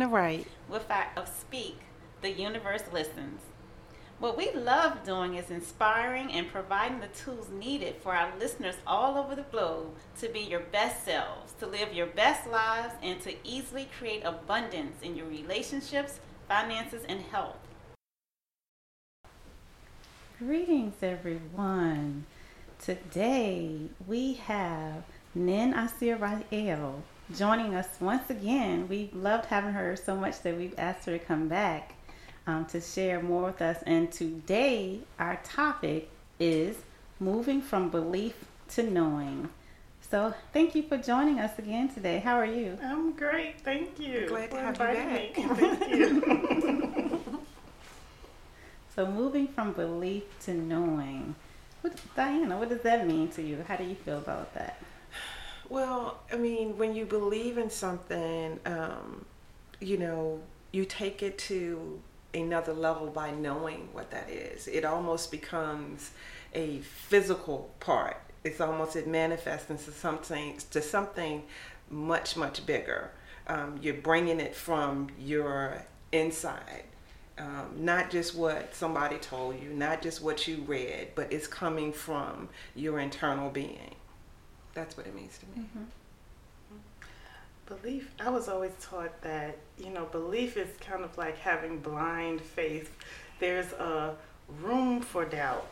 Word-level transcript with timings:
Arvette 0.00 0.08
McLean 0.08 0.08
Diana 0.08 0.08
Wright 0.08 0.46
with 0.68 0.90
our 0.90 1.06
of 1.16 1.28
Speak, 1.28 1.80
The 2.22 2.30
Universe 2.30 2.84
Listens. 2.92 3.40
What 4.18 4.36
we 4.36 4.52
love 4.52 5.04
doing 5.04 5.34
is 5.34 5.50
inspiring 5.50 6.32
and 6.32 6.50
providing 6.50 7.00
the 7.00 7.08
tools 7.08 7.48
needed 7.50 7.96
for 7.96 8.14
our 8.14 8.32
listeners 8.38 8.76
all 8.86 9.16
over 9.16 9.34
the 9.34 9.42
globe 9.42 9.94
to 10.20 10.28
be 10.28 10.40
your 10.40 10.60
best 10.60 11.04
selves, 11.04 11.54
to 11.58 11.66
live 11.66 11.92
your 11.94 12.06
best 12.06 12.46
lives, 12.46 12.94
and 13.02 13.20
to 13.22 13.34
easily 13.44 13.88
create 13.98 14.22
abundance 14.24 15.02
in 15.02 15.16
your 15.16 15.26
relationships, 15.26 16.20
finances, 16.48 17.02
and 17.08 17.22
health. 17.22 17.56
Greetings, 20.38 20.94
everyone. 21.02 22.26
Today 22.78 23.88
we 24.06 24.34
have 24.34 25.04
Nin 25.34 25.74
Aseeya 25.74 26.18
Ra-el 26.18 27.02
joining 27.36 27.74
us 27.74 27.88
once 28.00 28.30
again. 28.30 28.88
We 28.88 29.10
loved 29.12 29.46
having 29.46 29.72
her 29.72 29.96
so 29.96 30.16
much 30.16 30.42
that 30.42 30.56
we've 30.56 30.74
asked 30.78 31.06
her 31.06 31.16
to 31.16 31.24
come 31.24 31.48
back 31.48 31.94
um, 32.46 32.66
to 32.66 32.80
share 32.80 33.22
more 33.22 33.44
with 33.44 33.62
us. 33.62 33.82
And 33.86 34.10
today, 34.10 35.00
our 35.18 35.40
topic 35.44 36.08
is 36.38 36.76
moving 37.18 37.62
from 37.62 37.90
belief 37.90 38.44
to 38.70 38.82
knowing. 38.82 39.48
So, 40.10 40.34
thank 40.52 40.74
you 40.74 40.82
for 40.82 40.98
joining 40.98 41.38
us 41.38 41.56
again 41.58 41.88
today. 41.88 42.18
How 42.18 42.34
are 42.34 42.46
you? 42.46 42.76
I'm 42.82 43.12
great. 43.12 43.60
Thank 43.60 44.00
you. 44.00 44.26
Glad 44.28 44.50
to 44.50 44.56
have 44.56 44.74
you 44.74 44.78
back. 44.78 45.34
Thank 45.34 45.90
you. 45.90 47.20
so, 48.96 49.06
moving 49.06 49.46
from 49.46 49.72
belief 49.72 50.24
to 50.46 50.54
knowing. 50.54 51.36
What, 51.82 51.94
Diana, 52.16 52.58
what 52.58 52.68
does 52.68 52.80
that 52.82 53.06
mean 53.06 53.28
to 53.28 53.42
you? 53.42 53.64
How 53.68 53.76
do 53.76 53.84
you 53.84 53.94
feel 53.94 54.18
about 54.18 54.52
that? 54.54 54.82
Well, 55.70 56.18
I 56.32 56.36
mean, 56.36 56.76
when 56.78 56.96
you 56.96 57.06
believe 57.06 57.56
in 57.56 57.70
something, 57.70 58.58
um, 58.66 59.24
you 59.78 59.98
know, 59.98 60.40
you 60.72 60.84
take 60.84 61.22
it 61.22 61.38
to 61.38 62.00
another 62.34 62.72
level 62.72 63.06
by 63.06 63.30
knowing 63.30 63.88
what 63.92 64.10
that 64.10 64.28
is. 64.28 64.66
It 64.66 64.84
almost 64.84 65.30
becomes 65.30 66.10
a 66.54 66.80
physical 66.80 67.70
part. 67.78 68.16
It's 68.42 68.60
almost 68.60 68.96
it 68.96 69.06
manifests 69.06 69.70
into 69.70 69.92
something 69.92 70.58
to 70.72 70.82
something 70.82 71.44
much 71.88 72.36
much 72.36 72.66
bigger. 72.66 73.12
Um, 73.46 73.78
you're 73.80 73.94
bringing 73.94 74.40
it 74.40 74.56
from 74.56 75.08
your 75.20 75.84
inside, 76.10 76.84
um, 77.38 77.76
not 77.76 78.10
just 78.10 78.34
what 78.34 78.74
somebody 78.74 79.18
told 79.18 79.60
you, 79.62 79.70
not 79.70 80.02
just 80.02 80.20
what 80.20 80.48
you 80.48 80.64
read, 80.66 81.10
but 81.14 81.32
it's 81.32 81.46
coming 81.46 81.92
from 81.92 82.48
your 82.74 82.98
internal 82.98 83.50
being. 83.50 83.94
That's 84.74 84.96
what 84.96 85.06
it 85.06 85.14
means 85.14 85.38
to 85.38 85.46
me. 85.46 85.66
Mm-hmm 85.66 85.84
belief 87.70 88.12
i 88.20 88.28
was 88.28 88.48
always 88.48 88.72
taught 88.80 89.22
that 89.22 89.56
you 89.78 89.90
know 89.90 90.04
belief 90.06 90.56
is 90.56 90.68
kind 90.80 91.04
of 91.04 91.16
like 91.16 91.38
having 91.38 91.78
blind 91.78 92.40
faith 92.40 92.96
there's 93.38 93.72
a 93.74 94.14
room 94.60 95.00
for 95.00 95.24
doubt 95.24 95.66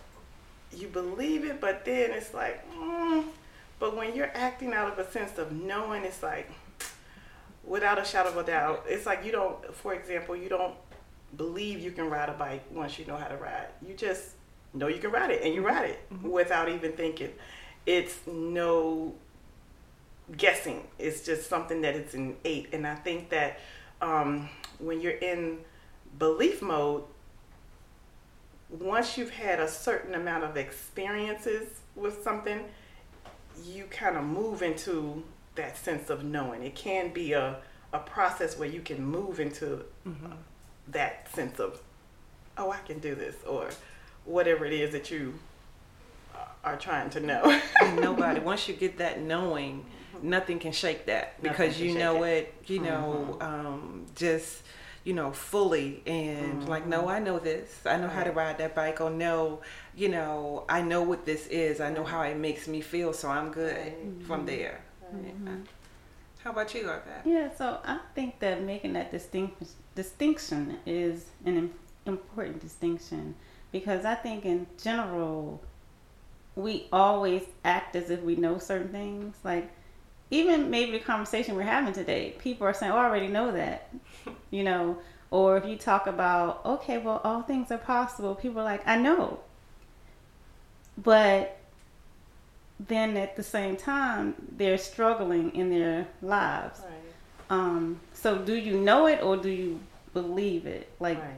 you 0.72 0.86
believe 0.86 1.44
it 1.44 1.60
but 1.60 1.84
then 1.84 2.12
it's 2.12 2.32
like 2.32 2.64
mm. 2.72 3.24
but 3.80 3.96
when 3.96 4.14
you're 4.14 4.30
acting 4.34 4.72
out 4.72 4.92
of 4.92 4.98
a 4.98 5.10
sense 5.10 5.38
of 5.38 5.50
knowing 5.50 6.04
it's 6.04 6.22
like 6.22 6.48
without 7.64 7.98
a 7.98 8.04
shadow 8.04 8.28
of 8.30 8.36
a 8.36 8.44
doubt 8.44 8.84
it's 8.86 9.04
like 9.04 9.25
you 9.25 9.32
don't 9.32 9.75
for 9.75 9.92
example 9.92 10.36
you 10.36 10.48
don't 10.48 10.75
believe 11.36 11.80
you 11.80 11.91
can 11.91 12.09
ride 12.09 12.28
a 12.28 12.34
bike 12.34 12.65
once 12.72 12.98
you 12.98 13.04
know 13.06 13.16
how 13.16 13.26
to 13.26 13.36
ride 13.36 13.66
you 13.86 13.94
just 13.94 14.30
know 14.72 14.86
you 14.86 14.98
can 14.98 15.10
ride 15.10 15.30
it 15.30 15.42
and 15.42 15.53
you 15.53 15.66
ride 15.66 15.91
it 15.91 15.98
mm-hmm. 16.12 16.28
without 16.28 16.69
even 16.69 16.92
thinking 16.92 17.32
it's 17.88 18.19
no 18.26 19.15
guessing. 20.37 20.87
It's 20.99 21.25
just 21.25 21.49
something 21.49 21.81
that 21.81 21.97
it's 21.97 22.12
innate. 22.12 22.69
And 22.75 22.87
I 22.87 22.94
think 22.94 23.31
that 23.31 23.60
um, 24.03 24.50
when 24.78 25.00
you're 25.00 25.12
in 25.12 25.60
belief 26.19 26.60
mode, 26.60 27.04
once 28.69 29.16
you've 29.16 29.31
had 29.31 29.59
a 29.59 29.66
certain 29.66 30.15
amount 30.15 30.44
of 30.44 30.59
experiences 30.59 31.81
with 31.97 32.22
something, 32.22 32.62
you 33.65 33.84
kind 33.84 34.19
of 34.19 34.25
move 34.25 34.60
into 34.60 35.25
that 35.54 35.78
sense 35.78 36.10
of 36.10 36.22
knowing. 36.22 36.62
It 36.62 36.75
can 36.75 37.10
be 37.10 37.32
a, 37.32 37.56
a 37.94 37.98
process 38.00 38.59
where 38.59 38.69
you 38.69 38.82
can 38.82 39.03
move 39.03 39.41
into 39.41 39.82
mm-hmm. 40.06 40.32
that 40.88 41.34
sense 41.34 41.59
of, 41.59 41.81
oh, 42.59 42.71
I 42.71 42.81
can 42.81 42.98
do 42.98 43.15
this, 43.15 43.37
or 43.47 43.71
whatever 44.27 44.66
it 44.66 44.75
is 44.75 44.93
that 44.93 45.10
you 45.10 45.38
are 46.65 46.76
trying 46.76 47.10
to 47.10 47.21
know. 47.21 47.60
nobody, 47.94 48.41
once 48.41 48.69
you 48.69 48.75
get 48.75 48.99
that 48.99 49.21
knowing, 49.21 49.84
nothing 50.22 50.59
can 50.59 50.72
shake 50.72 51.06
that 51.06 51.43
because 51.43 51.81
you 51.81 51.97
know 51.99 52.22
it. 52.25 52.54
it. 52.60 52.71
you 52.71 52.81
know, 52.81 53.38
mm-hmm. 53.38 53.43
um, 53.43 54.06
just 54.15 54.62
you 55.04 55.15
know, 55.15 55.32
fully 55.32 56.03
and 56.06 56.60
mm-hmm. 56.60 56.69
like, 56.69 56.87
no, 56.87 57.09
I 57.09 57.19
know 57.19 57.38
this. 57.38 57.81
I 57.87 57.97
know 57.97 58.09
right. 58.09 58.12
how 58.12 58.25
to 58.25 58.32
ride 58.32 58.59
that 58.59 58.75
bike. 58.75 59.00
Or 59.00 59.09
no, 59.09 59.60
you 59.97 60.10
know, 60.10 60.65
I 60.69 60.82
know 60.82 61.00
what 61.00 61.25
this 61.25 61.47
is. 61.47 61.81
I 61.81 61.88
know 61.91 62.04
how 62.04 62.21
it 62.22 62.37
makes 62.37 62.69
me 62.69 62.82
feel, 62.82 63.15
so 63.15 63.31
I'm 63.31 63.50
good 63.50 63.75
mm-hmm. 63.75 64.27
from 64.27 64.44
there. 64.44 64.82
Yeah. 65.10 65.54
How 66.44 66.50
about 66.50 66.75
you, 66.75 66.82
Arvette? 66.82 67.25
Yeah, 67.25 67.48
so 67.56 67.78
I 67.84 68.00
think 68.15 68.38
that 68.41 68.62
making 68.62 68.93
that 68.94 69.10
distinct, 69.10 69.62
distinction 69.94 70.78
is 70.84 71.27
an 71.47 71.72
important 72.06 72.60
distinction 72.60 73.34
because 73.72 74.04
I 74.04 74.15
think 74.15 74.44
in 74.44 74.66
general 74.82 75.62
we 76.58 76.88
always 76.92 77.42
act 77.64 77.94
as 77.94 78.10
if 78.10 78.20
we 78.20 78.34
know 78.34 78.58
certain 78.58 78.88
things. 78.88 79.36
Like 79.44 79.70
even 80.30 80.70
maybe 80.70 80.91
the 80.92 80.98
conversation 80.98 81.54
we're 81.54 81.62
having 81.62 81.94
today, 81.94 82.34
people 82.38 82.66
are 82.66 82.74
saying, 82.74 82.92
"Oh, 82.92 82.96
I 82.96 83.04
already 83.04 83.28
know 83.28 83.52
that," 83.52 83.91
you 84.50 84.64
know. 84.64 84.98
Or 85.30 85.58
if 85.58 85.66
you 85.66 85.76
talk 85.76 86.06
about, 86.06 86.62
okay, 86.64 86.97
well, 86.97 87.20
all 87.22 87.42
things 87.42 87.70
are 87.70 87.78
possible, 87.78 88.34
people 88.34 88.60
are 88.60 88.64
like, 88.64 88.86
"I 88.86 88.97
know," 88.97 89.38
but 90.97 91.58
then 92.80 93.16
at 93.16 93.36
the 93.36 93.42
same 93.42 93.76
time, 93.76 94.34
they're 94.56 94.78
struggling 94.78 95.54
in 95.54 95.70
their 95.70 96.08
lives. 96.22 96.80
Right. 96.80 96.92
Um, 97.50 98.00
so, 98.14 98.36
do 98.36 98.54
you 98.54 98.78
know 98.78 99.06
it 99.06 99.22
or 99.22 99.36
do 99.36 99.48
you 99.48 99.80
believe 100.12 100.66
it? 100.66 100.91
Like, 100.98 101.18
right. 101.18 101.30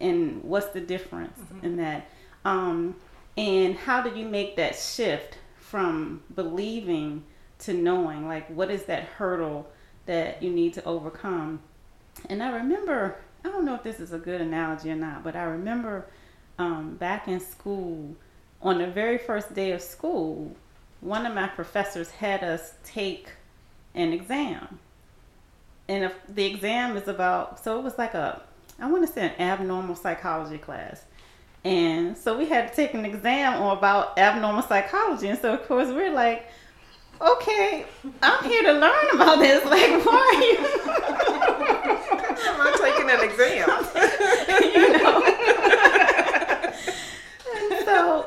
and 0.00 0.42
what's 0.42 0.68
the 0.68 0.80
difference 0.80 1.38
mm-hmm. 1.38 1.66
in 1.66 1.76
that? 1.76 2.08
Um, 2.44 2.96
and 3.36 3.76
how 3.76 4.02
do 4.02 4.18
you 4.18 4.26
make 4.26 4.56
that 4.56 4.76
shift 4.76 5.38
from 5.58 6.22
believing? 6.34 7.24
to 7.64 7.72
knowing? 7.72 8.26
Like 8.26 8.48
what 8.48 8.70
is 8.70 8.84
that 8.84 9.04
hurdle 9.04 9.70
that 10.06 10.42
you 10.42 10.50
need 10.50 10.74
to 10.74 10.84
overcome? 10.84 11.60
And 12.28 12.42
i 12.42 12.50
remember 12.54 13.16
i 13.44 13.48
don't 13.48 13.64
know 13.64 13.74
if 13.74 13.82
this 13.82 13.98
is 13.98 14.12
a 14.12 14.18
good 14.18 14.40
analogy 14.40 14.88
or 14.88 14.94
not 14.94 15.24
but 15.24 15.34
i 15.34 15.42
remember 15.42 16.06
um, 16.58 16.94
back 16.94 17.26
in 17.26 17.40
school 17.40 18.14
on 18.62 18.78
the 18.78 18.86
very 18.86 19.18
first 19.18 19.52
day 19.52 19.72
of 19.72 19.82
school 19.82 20.54
one 21.00 21.26
of 21.26 21.34
my 21.34 21.48
professors 21.48 22.08
had 22.08 22.44
us 22.44 22.74
take 22.84 23.28
an 23.94 24.12
exam. 24.12 24.78
And 25.88 26.10
the 26.28 26.46
exam 26.46 26.96
is 26.96 27.08
about 27.08 27.62
so 27.62 27.78
it 27.78 27.82
was 27.82 27.98
like 27.98 28.14
a 28.14 28.40
i 28.78 28.88
want 28.88 29.04
to 29.04 29.12
say 29.12 29.26
an 29.26 29.40
abnormal 29.40 29.96
psychology 29.96 30.58
class 30.58 31.02
and 31.64 32.16
so 32.16 32.36
we 32.36 32.46
had 32.46 32.68
to 32.68 32.76
take 32.76 32.94
an 32.94 33.04
exam 33.04 33.62
on 33.62 33.76
about 33.76 34.18
abnormal 34.18 34.62
psychology 34.62 35.28
and 35.28 35.38
so 35.38 35.54
of 35.54 35.66
course 35.66 35.88
we're 35.88 36.12
like 36.12 36.46
okay, 37.20 37.86
I'm 38.22 38.44
here 38.44 38.62
to 38.62 38.72
learn 38.72 39.10
about 39.14 39.38
this. 39.38 39.64
Like, 39.74 40.04
why 40.04 40.20
are 40.30 40.42
you? 40.44 40.58
I'm 42.46 42.58
not 42.58 42.80
taking 42.80 43.10
an 43.10 43.20
exam. 43.24 43.68
you 44.74 44.92
know. 44.92 45.22
and 47.56 47.84
so, 47.84 48.26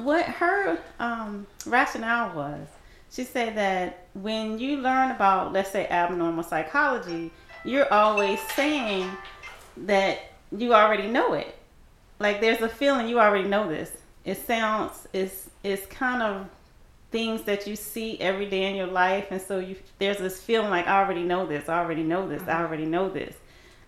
what 0.00 0.24
her 0.24 0.78
um, 0.98 1.46
rationale 1.66 2.34
was, 2.34 2.66
she 3.10 3.24
said 3.24 3.56
that 3.56 4.06
when 4.14 4.58
you 4.58 4.78
learn 4.78 5.10
about, 5.10 5.52
let's 5.52 5.70
say, 5.70 5.86
abnormal 5.88 6.44
psychology, 6.44 7.30
you're 7.64 7.92
always 7.92 8.40
saying 8.54 9.10
that 9.76 10.20
you 10.56 10.72
already 10.74 11.08
know 11.08 11.34
it. 11.34 11.54
Like, 12.18 12.40
there's 12.40 12.60
a 12.62 12.68
feeling 12.68 13.08
you 13.08 13.18
already 13.20 13.48
know 13.48 13.68
this. 13.68 13.90
It 14.24 14.38
sounds, 14.38 15.06
it's, 15.12 15.50
it's 15.62 15.86
kind 15.86 16.22
of 16.22 16.46
things 17.14 17.42
that 17.42 17.64
you 17.64 17.76
see 17.76 18.20
every 18.20 18.46
day 18.46 18.64
in 18.68 18.74
your 18.74 18.88
life 18.88 19.26
and 19.30 19.40
so 19.40 19.60
you 19.60 19.76
there's 20.00 20.18
this 20.18 20.42
feeling 20.42 20.68
like 20.68 20.88
I 20.88 20.98
already 21.00 21.22
know 21.22 21.46
this, 21.46 21.68
I 21.68 21.78
already 21.78 22.02
know 22.02 22.28
this. 22.28 22.42
I 22.48 22.60
already 22.60 22.86
know 22.86 23.08
this. 23.08 23.36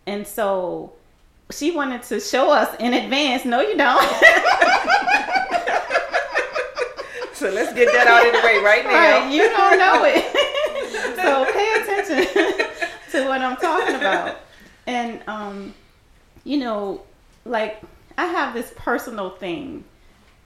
And 0.07 0.25
so 0.25 0.93
she 1.51 1.73
wanted 1.73 2.05
to 2.05 2.21
show 2.21 2.53
us 2.53 2.77
in 2.79 2.95
advance, 2.95 3.45
no 3.45 3.61
you 3.61 3.77
don't. 3.77 4.01
so 7.35 7.51
let's 7.51 7.73
get 7.75 7.93
that 7.93 8.07
out 8.07 8.25
of 8.29 8.33
the 8.33 8.39
way 8.47 8.59
right 8.63 8.85
now. 8.93 8.93
Right, 8.93 9.29
you 9.33 9.43
don't 9.43 9.77
know 9.77 10.05
it. 10.07 10.25
so 11.17 11.45
pay 11.53 11.75
attention 11.83 12.27
to 13.11 13.27
what 13.27 13.41
I'm 13.41 13.57
talking 13.57 13.97
about. 13.97 14.37
And 14.87 15.21
um 15.27 15.75
you 16.45 16.59
know, 16.59 17.03
like 17.45 17.83
I 18.19 18.27
have 18.27 18.55
this 18.55 18.73
personal 18.77 19.31
thing. 19.31 19.85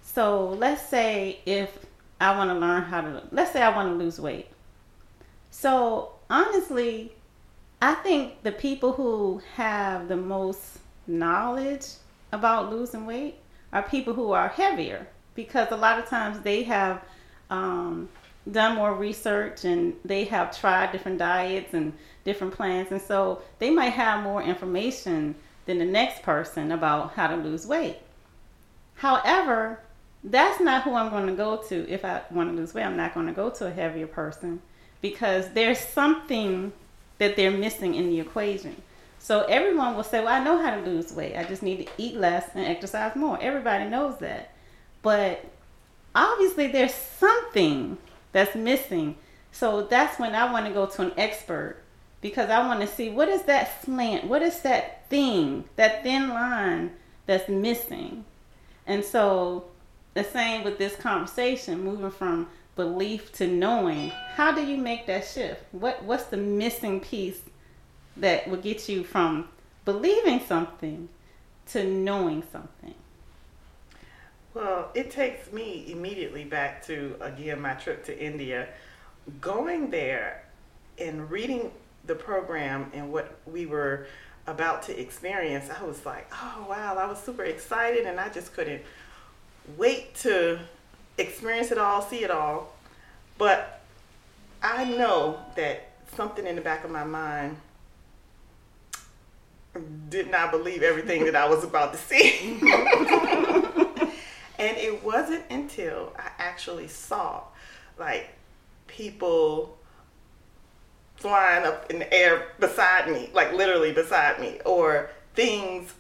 So 0.02 0.48
let's 0.48 0.82
say 0.82 1.40
if 1.46 1.86
I 2.20 2.36
want 2.36 2.50
to 2.50 2.54
learn 2.54 2.82
how 2.82 3.00
to, 3.00 3.22
let's 3.30 3.52
say 3.52 3.62
I 3.62 3.74
want 3.74 3.88
to 3.88 3.94
lose 3.94 4.20
weight. 4.20 4.48
So 5.50 6.12
honestly, 6.28 7.12
I 7.80 7.94
think 7.94 8.42
the 8.42 8.52
people 8.52 8.92
who 8.92 9.40
have 9.54 10.08
the 10.08 10.16
most 10.16 10.80
knowledge 11.06 11.86
about 12.32 12.70
losing 12.70 13.06
weight 13.06 13.36
are 13.72 13.82
people 13.82 14.14
who 14.14 14.32
are 14.32 14.48
heavier 14.48 15.06
because 15.34 15.68
a 15.70 15.76
lot 15.76 15.98
of 15.98 16.06
times 16.06 16.40
they 16.40 16.62
have 16.64 17.02
um, 17.50 18.08
done 18.50 18.76
more 18.76 18.94
research 18.94 19.64
and 19.64 19.94
they 20.04 20.24
have 20.24 20.56
tried 20.58 20.92
different 20.92 21.18
diets 21.18 21.74
and 21.74 21.92
different 22.24 22.52
plans, 22.52 22.90
and 22.90 23.00
so 23.00 23.42
they 23.58 23.70
might 23.70 23.90
have 23.90 24.22
more 24.22 24.42
information 24.42 25.34
than 25.66 25.78
the 25.78 25.84
next 25.84 26.22
person 26.22 26.72
about 26.72 27.14
how 27.14 27.26
to 27.28 27.36
lose 27.36 27.66
weight. 27.66 27.98
However, 28.96 29.80
that's 30.22 30.60
not 30.60 30.82
who 30.82 30.94
I'm 30.94 31.10
going 31.10 31.26
to 31.26 31.32
go 31.32 31.56
to 31.68 31.88
if 31.88 32.04
I 32.04 32.22
want 32.30 32.50
to 32.50 32.56
lose 32.56 32.74
weight. 32.74 32.84
I'm 32.84 32.96
not 32.96 33.14
going 33.14 33.26
to 33.26 33.32
go 33.32 33.50
to 33.50 33.66
a 33.66 33.70
heavier 33.70 34.06
person 34.06 34.60
because 35.00 35.50
there's 35.52 35.78
something 35.78 36.72
that 37.18 37.36
they're 37.36 37.50
missing 37.50 37.94
in 37.94 38.10
the 38.10 38.20
equation. 38.20 38.82
So 39.18 39.42
everyone 39.42 39.94
will 39.94 40.02
say, 40.02 40.20
Well, 40.20 40.28
I 40.28 40.42
know 40.42 40.60
how 40.60 40.74
to 40.74 40.82
lose 40.82 41.12
weight. 41.12 41.36
I 41.36 41.44
just 41.44 41.62
need 41.62 41.86
to 41.86 41.92
eat 41.98 42.16
less 42.16 42.50
and 42.54 42.64
exercise 42.66 43.14
more. 43.14 43.38
Everybody 43.40 43.88
knows 43.88 44.18
that. 44.18 44.52
But 45.02 45.44
obviously, 46.14 46.68
there's 46.68 46.94
something 46.94 47.98
that's 48.32 48.54
missing. 48.54 49.16
So 49.52 49.82
that's 49.82 50.18
when 50.18 50.34
I 50.34 50.50
want 50.50 50.66
to 50.66 50.72
go 50.72 50.86
to 50.86 51.02
an 51.02 51.12
expert 51.16 51.79
because 52.20 52.50
I 52.50 52.66
want 52.66 52.80
to 52.80 52.86
see 52.86 53.10
what 53.10 53.28
is 53.28 53.42
that 53.42 53.82
slant? 53.84 54.24
What 54.24 54.42
is 54.42 54.60
that 54.62 55.08
thing, 55.08 55.64
that 55.76 56.02
thin 56.02 56.28
line 56.28 56.92
that's 57.26 57.48
missing? 57.48 58.24
And 58.86 59.04
so 59.04 59.64
the 60.14 60.24
same 60.24 60.64
with 60.64 60.78
this 60.78 60.96
conversation, 60.96 61.82
moving 61.84 62.10
from 62.10 62.48
belief 62.76 63.32
to 63.32 63.46
knowing. 63.46 64.10
How 64.34 64.52
do 64.52 64.64
you 64.64 64.76
make 64.76 65.06
that 65.06 65.26
shift? 65.26 65.62
What 65.72 66.02
what's 66.04 66.24
the 66.24 66.36
missing 66.36 67.00
piece 67.00 67.40
that 68.16 68.48
will 68.48 68.58
get 68.58 68.88
you 68.88 69.04
from 69.04 69.48
believing 69.84 70.40
something 70.40 71.08
to 71.68 71.84
knowing 71.84 72.42
something? 72.52 72.94
Well, 74.52 74.90
it 74.94 75.10
takes 75.10 75.52
me 75.52 75.86
immediately 75.92 76.44
back 76.44 76.84
to 76.86 77.16
again 77.20 77.60
my 77.60 77.74
trip 77.74 78.04
to 78.06 78.18
India. 78.18 78.68
Going 79.40 79.90
there 79.90 80.44
and 80.98 81.30
reading 81.30 81.70
the 82.04 82.14
program 82.14 82.90
and 82.94 83.12
what 83.12 83.38
we 83.46 83.66
were 83.66 84.06
about 84.46 84.82
to 84.84 85.00
experience, 85.00 85.70
I 85.70 85.84
was 85.84 86.04
like, 86.04 86.28
oh 86.32 86.66
wow, 86.68 86.96
I 86.96 87.06
was 87.06 87.18
super 87.22 87.44
excited 87.44 88.06
and 88.06 88.18
I 88.18 88.28
just 88.28 88.52
couldn't 88.54 88.82
wait 89.76 90.14
to 90.16 90.58
experience 91.18 91.70
it 91.70 91.78
all, 91.78 92.02
see 92.02 92.24
it 92.24 92.30
all. 92.30 92.72
But 93.38 93.82
I 94.62 94.84
know 94.84 95.38
that 95.56 95.90
something 96.14 96.46
in 96.46 96.56
the 96.56 96.60
back 96.60 96.84
of 96.84 96.90
my 96.90 97.04
mind 97.04 97.56
did 100.08 100.30
not 100.30 100.50
believe 100.50 100.82
everything 100.82 101.24
that 101.26 101.36
I 101.36 101.48
was 101.48 101.62
about 101.62 101.92
to 101.92 101.98
see. 101.98 102.58
and 104.58 104.76
it 104.76 105.02
wasn't 105.04 105.44
until 105.50 106.12
I 106.18 106.30
actually 106.38 106.88
saw 106.88 107.42
like 107.98 108.30
people 108.86 109.76
flying 111.20 111.66
up 111.66 111.90
in 111.90 112.00
the 112.00 112.12
air 112.12 112.48
beside 112.58 113.10
me, 113.10 113.30
like 113.32 113.52
literally 113.52 113.92
beside 113.92 114.40
me, 114.40 114.58
or 114.64 115.10
things 115.34 115.94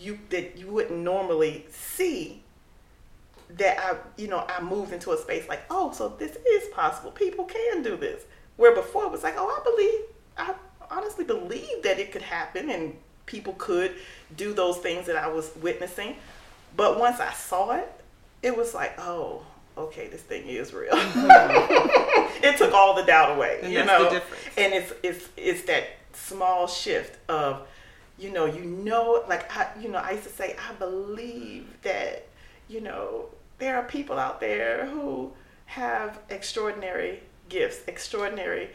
you 0.00 0.18
that 0.30 0.58
you 0.58 0.66
wouldn't 0.66 0.98
normally 0.98 1.66
see 1.70 2.42
that 3.50 3.78
I, 3.78 3.96
you 4.20 4.26
know, 4.26 4.44
I 4.48 4.60
moved 4.62 4.92
into 4.92 5.12
a 5.12 5.18
space 5.18 5.48
like, 5.48 5.62
oh, 5.70 5.92
so 5.92 6.08
this 6.18 6.36
is 6.46 6.68
possible. 6.72 7.10
People 7.12 7.44
can 7.44 7.82
do 7.82 7.96
this. 7.96 8.22
Where 8.56 8.74
before 8.74 9.04
it 9.04 9.12
was 9.12 9.22
like, 9.22 9.34
oh, 9.36 9.46
I 9.46 9.62
believe, 9.62 10.00
I 10.36 10.54
honestly 10.90 11.24
believe 11.24 11.82
that 11.82 11.98
it 11.98 12.10
could 12.10 12.22
happen 12.22 12.70
and 12.70 12.96
people 13.26 13.54
could 13.58 13.92
do 14.36 14.52
those 14.52 14.78
things 14.78 15.06
that 15.06 15.16
I 15.16 15.28
was 15.28 15.50
witnessing. 15.60 16.16
But 16.76 16.98
once 16.98 17.20
I 17.20 17.32
saw 17.32 17.72
it, 17.76 17.90
it 18.42 18.56
was 18.56 18.74
like, 18.74 18.98
oh, 18.98 19.44
okay, 19.76 20.08
this 20.08 20.22
thing 20.22 20.46
is 20.46 20.72
real. 20.72 20.92
it 20.92 22.56
took 22.56 22.72
all 22.72 22.94
the 22.94 23.02
doubt 23.02 23.36
away, 23.36 23.60
and 23.62 23.72
you 23.72 23.84
know. 23.84 24.20
And 24.56 24.72
it's 24.72 24.92
it's 25.02 25.28
it's 25.36 25.62
that 25.62 25.84
small 26.12 26.66
shift 26.66 27.18
of, 27.28 27.66
you 28.18 28.30
know, 28.30 28.46
you 28.46 28.64
know, 28.64 29.24
like 29.28 29.54
I, 29.56 29.68
you 29.80 29.88
know, 29.88 29.98
I 29.98 30.12
used 30.12 30.24
to 30.24 30.30
say, 30.30 30.56
I 30.68 30.72
believe 30.74 31.66
that, 31.82 32.26
you 32.68 32.80
know, 32.80 33.26
there 33.58 33.76
are 33.76 33.84
people 33.84 34.18
out 34.18 34.40
there 34.40 34.86
who 34.86 35.32
have 35.66 36.20
extraordinary 36.30 37.20
gifts, 37.48 37.80
extraordinary 37.88 38.70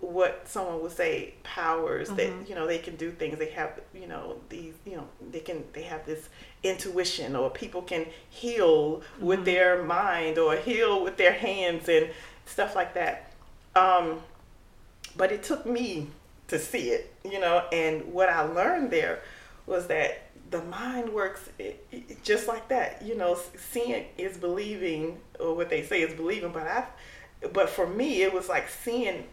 what 0.00 0.48
someone 0.48 0.80
would 0.80 0.92
say 0.92 1.34
powers 1.42 2.08
mm-hmm. 2.08 2.16
that 2.16 2.48
you 2.48 2.54
know 2.54 2.66
they 2.66 2.78
can 2.78 2.96
do 2.96 3.10
things 3.10 3.38
they 3.38 3.50
have 3.50 3.78
you 3.94 4.06
know 4.06 4.36
these 4.48 4.74
you 4.86 4.96
know 4.96 5.06
they 5.30 5.40
can 5.40 5.62
they 5.72 5.82
have 5.82 6.04
this 6.06 6.28
intuition 6.62 7.36
or 7.36 7.50
people 7.50 7.82
can 7.82 8.06
heal 8.28 8.96
mm-hmm. 8.96 9.26
with 9.26 9.44
their 9.44 9.82
mind 9.84 10.38
or 10.38 10.56
heal 10.56 11.02
with 11.02 11.16
their 11.16 11.32
hands 11.32 11.88
and 11.88 12.08
stuff 12.46 12.74
like 12.74 12.94
that 12.94 13.32
um, 13.76 14.20
but 15.16 15.30
it 15.30 15.42
took 15.42 15.66
me 15.66 16.08
to 16.48 16.58
see 16.58 16.90
it 16.90 17.14
you 17.24 17.38
know 17.38 17.64
and 17.72 18.02
what 18.12 18.28
i 18.28 18.40
learned 18.40 18.90
there 18.90 19.22
was 19.66 19.86
that 19.86 20.30
the 20.50 20.62
mind 20.64 21.12
works 21.12 21.48
just 22.22 22.48
like 22.48 22.68
that. 22.68 23.02
You 23.02 23.16
know, 23.16 23.38
seeing 23.70 24.06
is 24.18 24.36
believing, 24.36 25.18
or 25.38 25.54
what 25.54 25.70
they 25.70 25.84
say 25.84 26.02
is 26.02 26.14
believing. 26.14 26.52
But 26.52 26.66
I, 26.66 26.86
but 27.52 27.70
for 27.70 27.86
me, 27.86 28.22
it 28.22 28.32
was 28.32 28.48
like 28.48 28.68
seeing 28.68 29.24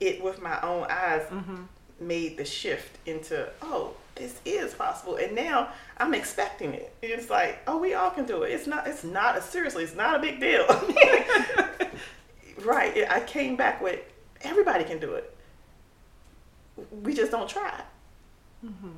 it 0.00 0.22
with 0.22 0.42
my 0.42 0.60
own 0.60 0.86
eyes 0.90 1.22
mm-hmm. 1.30 1.62
made 2.00 2.36
the 2.36 2.44
shift 2.44 2.98
into 3.06 3.48
oh, 3.62 3.94
this 4.14 4.40
is 4.44 4.74
possible. 4.74 5.16
And 5.16 5.34
now 5.34 5.70
I'm 5.98 6.14
expecting 6.14 6.74
it. 6.74 6.94
It's 7.02 7.30
like 7.30 7.58
oh, 7.66 7.78
we 7.78 7.94
all 7.94 8.10
can 8.10 8.26
do 8.26 8.42
it. 8.42 8.52
It's 8.52 8.66
not. 8.66 8.86
It's 8.86 9.04
not 9.04 9.36
a 9.36 9.42
seriously. 9.42 9.84
It's 9.84 9.96
not 9.96 10.16
a 10.16 10.18
big 10.18 10.40
deal. 10.40 10.66
right. 12.64 13.10
I 13.10 13.20
came 13.20 13.56
back 13.56 13.80
with 13.80 14.00
everybody 14.42 14.84
can 14.84 14.98
do 14.98 15.14
it. 15.14 15.34
We 17.02 17.14
just 17.14 17.30
don't 17.30 17.48
try. 17.48 17.80
Mm-hmm. 18.64 18.88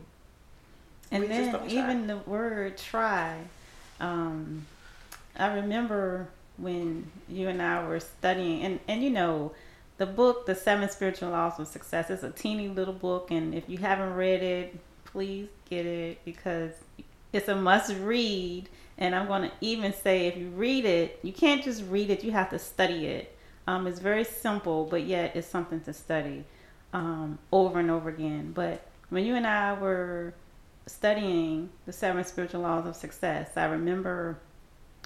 And 1.10 1.22
we 1.22 1.28
then 1.28 1.68
even 1.68 2.06
the 2.06 2.18
word 2.18 2.76
try, 2.76 3.38
um, 4.00 4.66
I 5.36 5.54
remember 5.54 6.28
when 6.58 7.10
you 7.28 7.48
and 7.48 7.62
I 7.62 7.86
were 7.86 8.00
studying, 8.00 8.62
and, 8.62 8.80
and 8.88 9.02
you 9.02 9.10
know, 9.10 9.52
the 9.98 10.06
book, 10.06 10.46
The 10.46 10.54
Seven 10.54 10.88
Spiritual 10.88 11.30
Laws 11.30 11.58
of 11.58 11.66
Success, 11.66 12.08
is 12.08 12.22
a 12.22 12.30
teeny 12.30 12.68
little 12.68 12.94
book. 12.94 13.30
And 13.30 13.54
if 13.54 13.68
you 13.68 13.78
haven't 13.78 14.14
read 14.14 14.42
it, 14.42 14.78
please 15.04 15.48
get 15.68 15.84
it 15.86 16.24
because 16.24 16.70
it's 17.32 17.48
a 17.48 17.56
must 17.56 17.94
read. 17.96 18.68
And 18.96 19.14
I'm 19.14 19.26
going 19.26 19.42
to 19.42 19.52
even 19.60 19.92
say 19.92 20.28
if 20.28 20.36
you 20.36 20.48
read 20.50 20.84
it, 20.84 21.18
you 21.22 21.32
can't 21.32 21.62
just 21.62 21.82
read 21.88 22.10
it, 22.10 22.24
you 22.24 22.30
have 22.30 22.50
to 22.50 22.58
study 22.58 23.06
it. 23.06 23.36
Um, 23.66 23.86
it's 23.86 23.98
very 23.98 24.24
simple, 24.24 24.86
but 24.86 25.02
yet 25.02 25.36
it's 25.36 25.46
something 25.46 25.80
to 25.82 25.92
study 25.92 26.44
um, 26.92 27.38
over 27.52 27.80
and 27.80 27.90
over 27.90 28.08
again. 28.08 28.52
But 28.54 28.86
when 29.10 29.26
you 29.26 29.34
and 29.34 29.46
I 29.46 29.74
were 29.74 30.32
studying 30.86 31.70
the 31.86 31.92
seven 31.92 32.24
spiritual 32.24 32.62
laws 32.62 32.86
of 32.86 32.96
success, 32.96 33.50
I 33.56 33.64
remember 33.66 34.38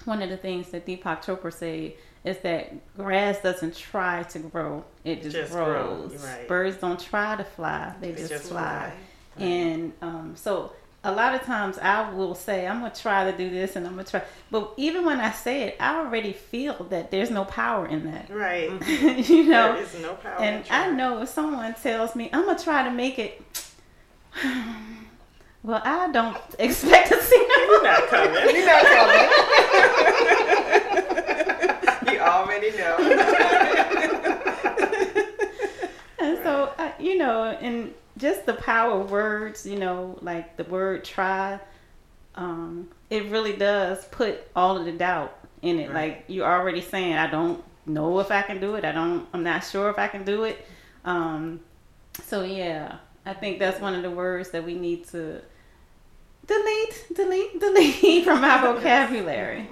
one 0.05 0.21
of 0.21 0.29
the 0.29 0.37
things 0.37 0.69
that 0.69 0.85
Deepak 0.85 1.23
Chopra 1.23 1.51
said 1.51 1.93
is 2.23 2.37
that 2.39 2.95
grass 2.95 3.41
doesn't 3.41 3.75
try 3.75 4.23
to 4.23 4.39
grow; 4.39 4.83
it 5.03 5.21
just, 5.21 5.35
just 5.35 5.51
grows. 5.51 6.11
Grow. 6.11 6.29
Right. 6.29 6.47
Birds 6.47 6.77
don't 6.77 6.99
try 6.99 7.35
to 7.35 7.43
fly; 7.43 7.93
they, 7.99 8.11
they 8.11 8.17
just, 8.17 8.29
just, 8.29 8.49
fly. 8.49 8.93
Right. 9.37 9.45
And 9.45 9.93
um, 10.01 10.35
so, 10.35 10.71
a 11.03 11.11
lot 11.11 11.35
of 11.35 11.41
times, 11.41 11.77
I 11.77 12.11
will 12.11 12.35
say, 12.35 12.65
"I'm 12.65 12.79
gonna 12.79 12.93
try 12.93 13.29
to 13.29 13.37
do 13.37 13.49
this," 13.49 13.75
and 13.75 13.85
I'm 13.85 13.93
gonna 13.93 14.05
try. 14.05 14.21
But 14.51 14.73
even 14.77 15.05
when 15.05 15.19
I 15.19 15.31
say 15.31 15.63
it, 15.63 15.77
I 15.79 15.97
already 15.97 16.33
feel 16.33 16.85
that 16.89 17.11
there's 17.11 17.29
no 17.29 17.45
power 17.45 17.87
in 17.87 18.05
that. 18.11 18.29
Right. 18.29 18.69
you 19.29 19.43
know, 19.45 19.73
there 19.73 19.83
is 19.83 20.01
no 20.01 20.13
power. 20.15 20.39
And 20.39 20.65
I 20.69 20.91
know 20.91 21.21
if 21.21 21.29
someone 21.29 21.73
tells 21.75 22.15
me, 22.15 22.29
"I'm 22.31 22.45
gonna 22.45 22.57
try 22.59 22.83
to 22.83 22.91
make 22.91 23.19
it." 23.19 23.41
Well, 25.63 25.81
I 25.83 26.11
don't 26.11 26.37
expect 26.59 27.07
to 27.09 27.21
see. 27.21 27.37
He's 27.37 27.83
not 27.83 28.07
coming. 28.09 28.55
He's 28.55 28.65
not 28.65 28.83
coming. 28.83 29.29
You 32.61 32.71
already 32.71 32.77
know. 32.77 32.97
and 36.19 36.37
so, 36.43 36.73
uh, 36.77 36.91
you 36.99 37.17
know, 37.17 37.43
and 37.43 37.93
just 38.17 38.45
the 38.45 38.53
power 38.53 39.01
of 39.01 39.11
words, 39.11 39.65
you 39.65 39.77
know, 39.79 40.17
like 40.21 40.57
the 40.57 40.63
word 40.65 41.03
try, 41.03 41.59
um, 42.35 42.89
it 43.09 43.25
really 43.29 43.55
does 43.55 44.05
put 44.05 44.47
all 44.55 44.77
of 44.77 44.85
the 44.85 44.91
doubt 44.91 45.37
in 45.61 45.79
it. 45.79 45.89
Right. 45.89 45.95
Like 45.95 46.25
you're 46.27 46.47
already 46.47 46.81
saying, 46.81 47.13
I 47.13 47.29
don't 47.29 47.63
know 47.85 48.19
if 48.19 48.31
I 48.31 48.41
can 48.41 48.59
do 48.59 48.75
it. 48.75 48.85
I 48.85 48.91
don't, 48.91 49.27
I'm 49.33 49.43
not 49.43 49.63
sure 49.63 49.89
if 49.89 49.97
I 49.97 50.07
can 50.07 50.23
do 50.23 50.43
it. 50.43 50.65
Um, 51.05 51.59
so 52.23 52.43
yeah, 52.43 52.97
I 53.25 53.33
think 53.33 53.59
that's 53.59 53.79
one 53.79 53.95
of 53.95 54.03
the 54.03 54.11
words 54.11 54.51
that 54.51 54.63
we 54.63 54.75
need 54.75 55.07
to 55.09 55.41
delete, 56.45 57.07
delete, 57.13 57.59
delete 57.59 58.23
from 58.25 58.41
my 58.41 58.61
vocabulary. 58.61 59.69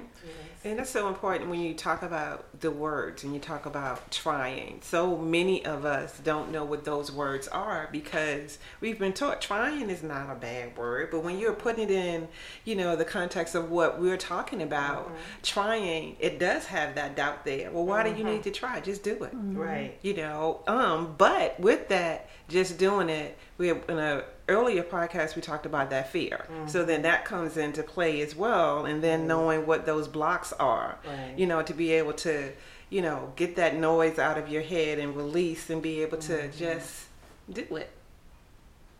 And 0.63 0.77
that's 0.77 0.91
so 0.91 1.07
important 1.07 1.49
when 1.49 1.59
you 1.59 1.73
talk 1.73 2.03
about 2.03 2.45
the 2.61 2.71
words 2.71 3.23
and 3.23 3.33
you 3.33 3.39
talk 3.39 3.65
about 3.65 4.11
trying. 4.11 4.79
So 4.81 5.17
many 5.17 5.65
of 5.65 5.85
us 5.85 6.19
don't 6.23 6.51
know 6.51 6.63
what 6.63 6.85
those 6.85 7.11
words 7.11 7.47
are 7.47 7.89
because 7.91 8.59
we've 8.79 8.97
been 8.97 9.13
taught 9.13 9.41
trying 9.41 9.89
is 9.89 10.03
not 10.03 10.29
a 10.29 10.35
bad 10.35 10.77
word, 10.77 11.09
but 11.11 11.23
when 11.23 11.37
you're 11.37 11.53
putting 11.53 11.83
it 11.83 11.91
in, 11.91 12.27
you 12.63 12.75
know, 12.75 12.95
the 12.95 13.05
context 13.05 13.55
of 13.55 13.69
what 13.69 13.99
we're 13.99 14.17
talking 14.17 14.61
about, 14.61 15.07
mm-hmm. 15.07 15.15
trying, 15.43 16.15
it 16.19 16.39
does 16.39 16.65
have 16.67 16.95
that 16.95 17.15
doubt 17.15 17.45
there. 17.45 17.71
Well, 17.71 17.85
why 17.85 18.03
mm-hmm. 18.03 18.13
do 18.13 18.19
you 18.19 18.23
need 18.25 18.41
mm-hmm. 18.41 18.43
to 18.43 18.51
try? 18.51 18.79
Just 18.79 19.03
do 19.03 19.11
it. 19.23 19.35
Mm-hmm. 19.35 19.57
Right. 19.57 19.99
You 20.01 20.15
know, 20.15 20.61
um, 20.67 21.15
but 21.17 21.59
with 21.59 21.89
that, 21.89 22.29
just 22.47 22.77
doing 22.77 23.09
it, 23.09 23.37
we 23.57 23.67
have 23.67 23.83
in 23.87 23.97
a 23.97 24.23
earlier 24.49 24.83
podcast 24.83 25.35
we 25.35 25.41
talked 25.41 25.65
about 25.65 25.89
that 25.91 26.11
fear 26.11 26.45
mm-hmm. 26.51 26.67
so 26.67 26.83
then 26.83 27.03
that 27.03 27.23
comes 27.23 27.57
into 27.57 27.81
play 27.83 28.21
as 28.21 28.35
well 28.35 28.85
and 28.85 29.03
then 29.03 29.19
mm-hmm. 29.19 29.27
knowing 29.29 29.65
what 29.65 29.85
those 29.85 30.07
blocks 30.07 30.51
are 30.53 30.97
right. 31.07 31.33
you 31.37 31.45
know 31.45 31.61
to 31.61 31.73
be 31.73 31.91
able 31.91 32.11
to 32.11 32.50
you 32.91 33.01
know 33.01 33.31
get 33.35 33.55
that 33.55 33.75
noise 33.75 34.19
out 34.19 34.37
of 34.37 34.49
your 34.49 34.61
head 34.61 34.99
and 34.99 35.15
release 35.15 35.71
and 35.71 35.81
be 35.81 36.03
able 36.03 36.17
to 36.17 36.33
mm-hmm. 36.33 36.57
just 36.57 37.05
do 37.51 37.65
it. 37.77 37.89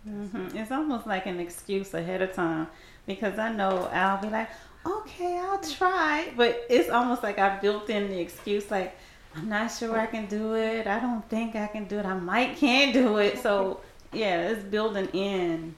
Mm-hmm. 0.09 0.57
it's 0.57 0.71
almost 0.71 1.05
like 1.05 1.27
an 1.27 1.39
excuse 1.39 1.93
ahead 1.93 2.23
of 2.23 2.33
time 2.33 2.65
because 3.05 3.37
i 3.37 3.51
know 3.53 3.87
i'll 3.93 4.19
be 4.19 4.29
like 4.29 4.49
okay 4.83 5.37
i'll 5.37 5.59
try. 5.59 6.33
But 6.35 6.65
it's 6.69 6.89
almost 6.89 7.21
like 7.21 7.37
i 7.37 7.59
built 7.59 7.87
in 7.91 8.07
the 8.07 8.19
excuse 8.19 8.71
like 8.71 8.97
i'm 9.35 9.47
not 9.47 9.71
sure 9.71 9.95
i 9.99 10.07
can 10.07 10.25
do 10.25 10.55
it. 10.55 10.87
I 10.87 10.99
don't 10.99 11.27
think 11.29 11.55
i 11.55 11.67
can 11.67 11.85
do 11.85 11.99
it. 11.99 12.05
I 12.05 12.15
might 12.15 12.57
can't 12.57 12.93
do 12.93 13.17
it. 13.17 13.37
So 13.43 13.81
yeah, 14.11 14.49
it's 14.49 14.63
building 14.63 15.07
in 15.13 15.75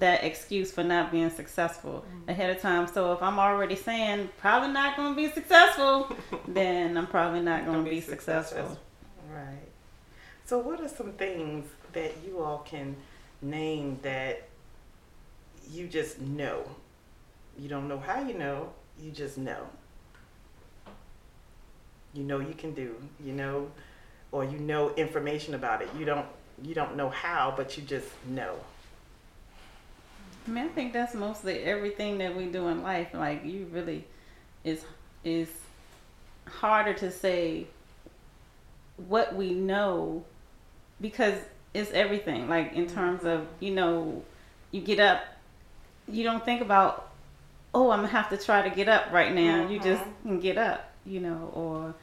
that 0.00 0.24
excuse 0.24 0.70
for 0.72 0.82
not 0.82 1.10
being 1.10 1.30
successful 1.30 2.04
mm-hmm. 2.06 2.30
ahead 2.30 2.50
of 2.50 2.60
time. 2.60 2.86
So 2.86 3.12
if 3.12 3.22
I'm 3.22 3.38
already 3.38 3.76
saying 3.76 4.30
probably 4.38 4.68
not 4.68 4.96
going 4.96 5.14
to 5.14 5.16
be 5.16 5.30
successful, 5.30 6.14
then 6.48 6.96
I'm 6.96 7.06
probably 7.06 7.40
not 7.40 7.64
going 7.64 7.84
to 7.84 7.90
be, 7.90 7.96
be 7.96 8.00
successful. 8.00 8.58
successful. 8.58 8.78
Right. 9.32 9.68
So 10.44 10.58
what 10.58 10.80
are 10.80 10.88
some 10.88 11.12
things 11.12 11.66
that 11.92 12.12
you 12.24 12.40
all 12.40 12.58
can 12.58 12.96
name 13.42 13.98
that 14.02 14.48
you 15.70 15.88
just 15.88 16.20
know? 16.20 16.64
You 17.58 17.68
don't 17.68 17.88
know 17.88 17.98
how 17.98 18.20
you 18.20 18.34
know, 18.34 18.70
you 19.00 19.10
just 19.10 19.38
know. 19.38 19.66
You 22.12 22.22
know 22.22 22.38
you 22.40 22.54
can 22.54 22.72
do, 22.72 22.94
you 23.22 23.32
know, 23.32 23.70
or 24.32 24.44
you 24.44 24.58
know 24.58 24.94
information 24.94 25.54
about 25.54 25.82
it. 25.82 25.88
You 25.98 26.04
don't 26.04 26.26
you 26.62 26.74
don't 26.74 26.96
know 26.96 27.10
how, 27.10 27.52
but 27.56 27.76
you 27.76 27.82
just 27.82 28.08
know. 28.26 28.56
I 30.46 30.50
mean, 30.50 30.64
I 30.64 30.68
think 30.68 30.92
that's 30.92 31.14
mostly 31.14 31.62
everything 31.62 32.18
that 32.18 32.36
we 32.36 32.46
do 32.46 32.68
in 32.68 32.82
life. 32.82 33.08
Like 33.12 33.44
you 33.44 33.66
really 33.72 34.04
is 34.64 34.84
is 35.24 35.48
harder 36.46 36.94
to 36.94 37.10
say 37.10 37.66
what 39.08 39.34
we 39.34 39.52
know 39.52 40.24
because 41.00 41.34
it's 41.74 41.90
everything. 41.92 42.48
Like 42.48 42.72
in 42.74 42.86
terms 42.86 43.24
of 43.24 43.46
you 43.60 43.72
know, 43.72 44.22
you 44.70 44.80
get 44.80 45.00
up, 45.00 45.22
you 46.08 46.24
don't 46.24 46.44
think 46.44 46.60
about 46.60 47.10
oh 47.74 47.90
I'm 47.90 48.00
gonna 48.00 48.08
have 48.08 48.30
to 48.30 48.36
try 48.36 48.68
to 48.68 48.74
get 48.74 48.88
up 48.88 49.12
right 49.12 49.34
now. 49.34 49.62
Mm-hmm. 49.62 49.72
You 49.72 49.80
just 49.80 50.02
mm-hmm. 50.02 50.28
can 50.28 50.40
get 50.40 50.58
up, 50.58 50.92
you 51.04 51.20
know, 51.20 51.50
or 51.54 51.94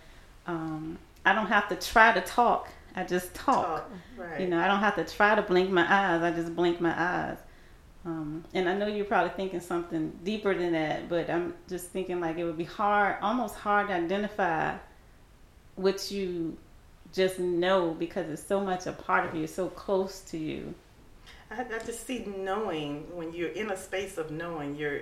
um, 0.48 0.98
I 1.26 1.34
don't 1.34 1.48
have 1.48 1.70
to 1.70 1.76
try 1.76 2.14
to 2.14 2.22
talk 2.22 2.70
I 2.96 3.04
just 3.04 3.34
talk. 3.34 3.66
talk. 3.66 3.92
Right. 4.18 4.42
You 4.42 4.48
know, 4.48 4.60
I 4.60 4.68
don't 4.68 4.80
have 4.80 4.96
to 4.96 5.06
try 5.06 5.36
to 5.36 5.42
blink 5.42 5.70
my 5.70 5.82
eyes. 5.84 6.22
I 6.22 6.32
just 6.32 6.56
blink 6.56 6.80
my 6.80 6.94
eyes. 6.96 7.38
Um, 8.06 8.44
and 8.54 8.68
I 8.68 8.76
know 8.76 8.88
you're 8.88 9.06
probably 9.06 9.32
thinking 9.32 9.62
something 9.62 10.12
deeper 10.24 10.54
than 10.54 10.74
that, 10.74 11.08
but 11.08 11.30
I'm 11.30 11.54
just 11.70 11.88
thinking 11.88 12.20
like 12.20 12.38
it 12.38 12.44
would 12.44 12.58
be 12.58 12.66
hard, 12.66 13.18
almost 13.22 13.56
hard 13.56 13.88
to 13.88 13.94
identify 13.94 14.76
what 15.76 16.12
you 16.12 16.58
just 17.14 17.40
know 17.40 17.92
because 17.92 18.30
it's 18.30 18.44
so 18.44 18.60
much 18.60 18.88
a 18.88 18.92
part 18.92 19.28
of 19.28 19.36
you, 19.36 19.48
so 19.48 19.70
close 19.70 20.20
to 20.22 20.38
you. 20.38 20.74
I, 21.50 21.62
I 21.62 21.80
just 21.86 22.06
see 22.06 22.26
knowing 22.26 23.06
when 23.16 23.34
you're 23.34 23.50
in 23.50 23.72
a 23.72 23.78
space 23.78 24.18
of 24.18 24.32
knowing 24.32 24.76
you're 24.76 25.02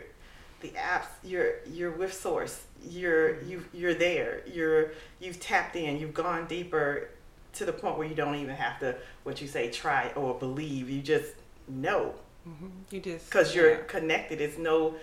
the 0.61 0.69
apps 0.69 1.07
you're 1.23 1.55
you're 1.65 1.91
with 1.91 2.13
source 2.13 2.65
you're 2.87 3.41
you 3.41 3.65
you're 3.73 3.95
there 3.95 4.43
you're 4.45 4.91
you've 5.19 5.39
tapped 5.39 5.75
in 5.75 5.97
you've 5.97 6.13
gone 6.13 6.45
deeper 6.45 7.09
to 7.53 7.65
the 7.65 7.73
point 7.73 7.97
where 7.97 8.07
you 8.07 8.15
don't 8.15 8.35
even 8.35 8.55
have 8.55 8.79
to 8.79 8.95
what 9.23 9.41
you 9.41 9.47
say 9.47 9.71
try 9.71 10.11
or 10.15 10.35
believe 10.35 10.87
you 10.87 11.01
just 11.01 11.33
know 11.67 12.13
mm-hmm. 12.47 12.67
you 12.89 12.99
just 12.99 13.25
because 13.25 13.55
you're 13.55 13.77
connected. 13.77 14.41
It's 14.41 14.57
no 14.57 14.95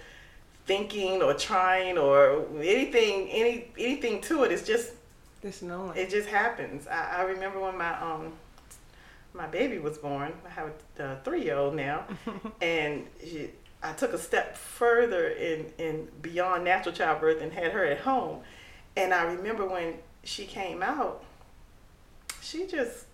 thinking 0.66 1.22
or 1.22 1.34
trying 1.34 1.96
or 1.98 2.44
anything 2.56 3.28
any 3.30 3.68
anything 3.78 4.20
to 4.22 4.44
it. 4.44 4.52
It's 4.52 4.66
just 4.66 4.92
just 5.42 5.62
knowing. 5.62 5.96
it 5.96 6.10
just 6.10 6.28
happens. 6.28 6.86
I, 6.86 7.18
I 7.18 7.22
remember 7.22 7.60
when 7.60 7.76
my 7.76 7.98
um 8.00 8.32
my 9.34 9.46
baby 9.46 9.78
was 9.78 9.98
born. 9.98 10.32
I 10.46 10.50
have 10.50 10.72
a 10.98 11.16
three 11.24 11.44
year 11.44 11.56
old 11.56 11.74
now. 11.74 12.04
And 12.62 13.06
she, 13.24 13.50
i 13.80 13.92
took 13.92 14.12
a 14.12 14.18
step 14.18 14.56
further 14.56 15.28
in 15.28 15.66
in 15.78 16.08
beyond 16.20 16.64
natural 16.64 16.94
childbirth 16.94 17.40
and 17.40 17.52
had 17.52 17.72
her 17.72 17.84
at 17.84 18.00
home. 18.00 18.40
And 18.96 19.14
i 19.14 19.22
remember 19.22 19.66
when 19.66 19.94
she 20.24 20.44
came 20.44 20.82
out 20.82 21.24
she 22.42 22.66
just 22.66 23.04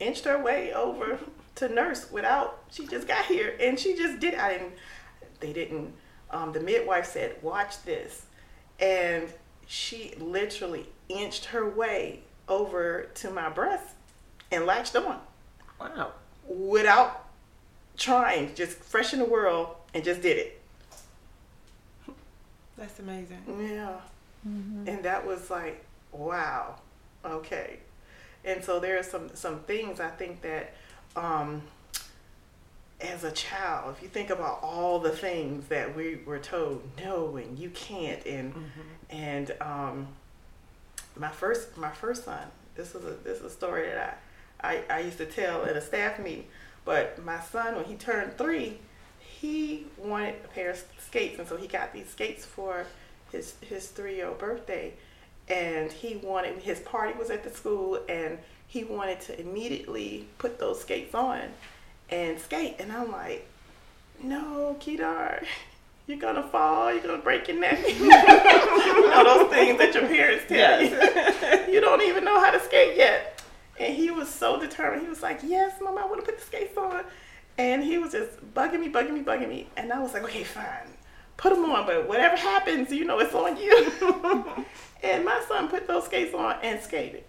inched 0.00 0.24
her 0.24 0.42
way 0.42 0.72
over 0.72 1.18
to 1.56 1.68
nurse 1.68 2.10
without 2.10 2.62
she 2.70 2.86
just 2.86 3.06
got 3.08 3.26
here 3.26 3.56
and 3.60 3.78
she 3.78 3.94
just 3.96 4.20
did 4.20 4.34
I 4.34 4.52
didn't 4.52 4.72
they 5.40 5.52
didn't 5.52 5.94
um, 6.30 6.52
the 6.52 6.60
midwife 6.60 7.06
said 7.06 7.36
watch 7.42 7.82
this. 7.84 8.26
And 8.78 9.28
she 9.66 10.14
literally 10.18 10.86
inched 11.08 11.46
her 11.46 11.68
way 11.68 12.20
over 12.48 13.08
to 13.14 13.30
my 13.30 13.48
breast 13.48 13.94
and 14.50 14.66
latched 14.66 14.96
on. 14.96 15.20
Wow. 15.80 16.12
Without 16.46 17.26
trying 17.96 18.54
just 18.54 18.78
fresh 18.78 19.12
in 19.12 19.18
the 19.18 19.24
world 19.24 19.76
and 19.92 20.02
just 20.02 20.22
did 20.22 20.38
it. 20.38 20.60
That's 22.76 22.98
amazing. 22.98 23.42
Yeah. 23.48 23.96
Mm-hmm. 24.48 24.88
and 24.88 25.02
that 25.02 25.26
was 25.26 25.50
like 25.50 25.84
wow. 26.12 26.76
Okay. 27.22 27.80
And 28.42 28.64
so 28.64 28.80
there 28.80 28.98
are 28.98 29.02
some 29.02 29.30
some 29.34 29.60
things 29.60 30.00
I 30.00 30.08
think 30.08 30.40
that 30.42 30.72
um, 31.16 31.62
as 33.00 33.24
a 33.24 33.32
child, 33.32 33.94
if 33.96 34.02
you 34.02 34.08
think 34.08 34.30
about 34.30 34.60
all 34.62 34.98
the 34.98 35.10
things 35.10 35.68
that 35.68 35.96
we 35.96 36.20
were 36.26 36.38
told, 36.38 36.82
no, 36.98 37.36
and 37.36 37.58
you 37.58 37.70
can't, 37.70 38.24
and 38.26 38.54
mm-hmm. 38.54 38.80
and 39.10 39.54
um, 39.60 40.08
my 41.16 41.30
first 41.30 41.76
my 41.76 41.90
first 41.90 42.24
son, 42.24 42.46
this 42.74 42.94
is 42.94 43.04
a 43.04 43.14
this 43.24 43.38
is 43.38 43.44
a 43.44 43.50
story 43.50 43.88
that 43.88 44.20
I, 44.60 44.76
I 44.90 44.96
I 44.96 45.00
used 45.00 45.18
to 45.18 45.26
tell 45.26 45.64
at 45.64 45.76
a 45.76 45.80
staff 45.80 46.18
meeting. 46.18 46.46
But 46.84 47.22
my 47.24 47.40
son, 47.40 47.76
when 47.76 47.84
he 47.84 47.94
turned 47.94 48.36
three, 48.36 48.78
he 49.18 49.86
wanted 49.98 50.36
a 50.44 50.48
pair 50.48 50.70
of 50.70 50.84
skates, 50.98 51.38
and 51.38 51.48
so 51.48 51.56
he 51.56 51.66
got 51.66 51.92
these 51.92 52.08
skates 52.08 52.44
for 52.44 52.86
his 53.32 53.54
his 53.62 53.88
three 53.88 54.16
year 54.16 54.28
old 54.28 54.38
birthday 54.38 54.92
and 55.50 55.90
he 55.90 56.16
wanted 56.16 56.62
his 56.62 56.80
party 56.80 57.18
was 57.18 57.28
at 57.30 57.42
the 57.42 57.50
school 57.50 58.00
and 58.08 58.38
he 58.68 58.84
wanted 58.84 59.20
to 59.20 59.38
immediately 59.40 60.26
put 60.38 60.58
those 60.60 60.80
skates 60.80 61.14
on 61.14 61.40
and 62.08 62.38
skate. 62.38 62.76
And 62.78 62.92
i'm 62.92 63.10
like 63.10 63.46
no 64.22 64.76
kedar 64.80 65.42
you're 66.06 66.18
gonna 66.18 66.42
fall 66.42 66.92
you're 66.92 67.02
gonna 67.02 67.18
break 67.18 67.48
your 67.48 67.58
neck. 67.58 67.78
You 68.00 69.16
know 69.16 69.24
those 69.24 69.50
things 69.50 69.78
that 69.78 69.94
your 69.94 70.06
parents 70.06 70.44
tell 70.46 70.56
yes. 70.56 71.66
you 71.66 71.74
you 71.74 71.80
don't 71.80 72.02
even 72.02 72.24
know 72.24 72.40
how 72.40 72.50
to 72.50 72.60
skate 72.60 72.96
yet. 72.96 73.42
And 73.78 73.94
he 73.94 74.10
was 74.10 74.28
so 74.28 74.60
determined. 74.60 75.02
He 75.02 75.08
was 75.08 75.22
like 75.22 75.40
yes 75.42 75.80
mom 75.82 75.98
i 75.98 76.04
want 76.04 76.20
to 76.20 76.26
put 76.26 76.38
the 76.38 76.44
skates 76.44 76.76
on. 76.76 77.04
And 77.58 77.82
he 77.82 77.98
was 77.98 78.12
just 78.12 78.30
bugging 78.54 78.80
me 78.80 78.88
bugging 78.88 79.12
me 79.12 79.22
bugging 79.22 79.48
me. 79.48 79.68
And 79.76 79.92
i 79.92 79.98
was 79.98 80.12
like 80.12 80.22
okay 80.24 80.44
fine. 80.44 80.96
Put 81.36 81.54
them 81.54 81.64
on 81.64 81.86
but 81.86 82.06
whatever 82.06 82.36
happens 82.36 82.92
you 82.92 83.04
know 83.04 83.18
it's 83.18 83.34
on 83.34 83.56
you 83.56 84.66
And 85.02 85.24
my 85.24 85.42
son 85.48 85.68
put 85.68 85.86
those 85.86 86.04
skates 86.04 86.34
on 86.34 86.56
and 86.62 86.80
skated. 86.80 87.24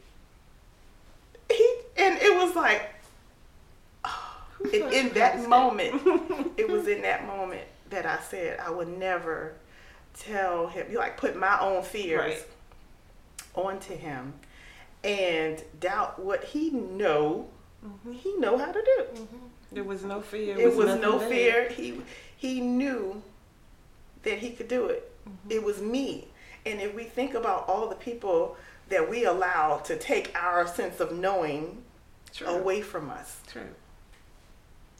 He 1.49 1.75
and 1.97 2.17
it 2.17 2.33
was 2.35 2.55
like 2.55 2.93
oh, 4.05 4.43
in, 4.71 5.09
that 5.13 5.47
moment, 5.47 6.01
it 6.57 6.69
was 6.69 6.87
in 6.87 7.01
that 7.01 7.25
moment 7.27 7.63
that 7.89 8.05
I 8.05 8.19
said 8.19 8.59
I 8.59 8.69
would 8.69 8.87
never 8.87 9.53
tell 10.13 10.67
him 10.67 10.87
you 10.91 10.97
like 10.97 11.17
put 11.17 11.37
my 11.37 11.59
own 11.59 11.83
fears 11.83 12.43
right. 13.55 13.65
onto 13.65 13.95
him 13.95 14.33
and 15.03 15.63
doubt 15.79 16.19
what 16.19 16.43
he 16.43 16.69
know 16.69 17.47
mm-hmm. 17.85 18.11
he 18.11 18.35
know 18.37 18.57
how 18.57 18.71
to 18.71 18.81
do. 18.81 19.03
Mm-hmm. 19.13 19.37
There 19.73 19.83
was 19.85 20.03
no 20.03 20.21
fear. 20.21 20.59
It, 20.59 20.75
was, 20.75 20.87
was 20.87 20.99
no 20.99 21.17
there. 21.19 21.29
fear. 21.29 21.69
He 21.69 22.01
he 22.35 22.61
knew 22.61 23.21
that 24.23 24.39
he 24.39 24.51
could 24.51 24.67
do 24.67 24.87
it. 24.87 25.11
Mm-hmm. 25.27 25.51
It 25.51 25.63
was 25.63 25.81
me 25.81 26.27
and 26.65 26.79
if 26.81 26.93
we 26.93 27.03
think 27.03 27.33
about 27.33 27.67
all 27.67 27.87
the 27.89 27.95
people 27.95 28.55
that 28.89 29.09
we 29.09 29.25
allow 29.25 29.77
to 29.77 29.97
take 29.97 30.31
our 30.35 30.67
sense 30.67 30.99
of 30.99 31.11
knowing 31.13 31.83
True. 32.33 32.47
away 32.47 32.81
from 32.81 33.09
us. 33.09 33.39
True. 33.47 33.69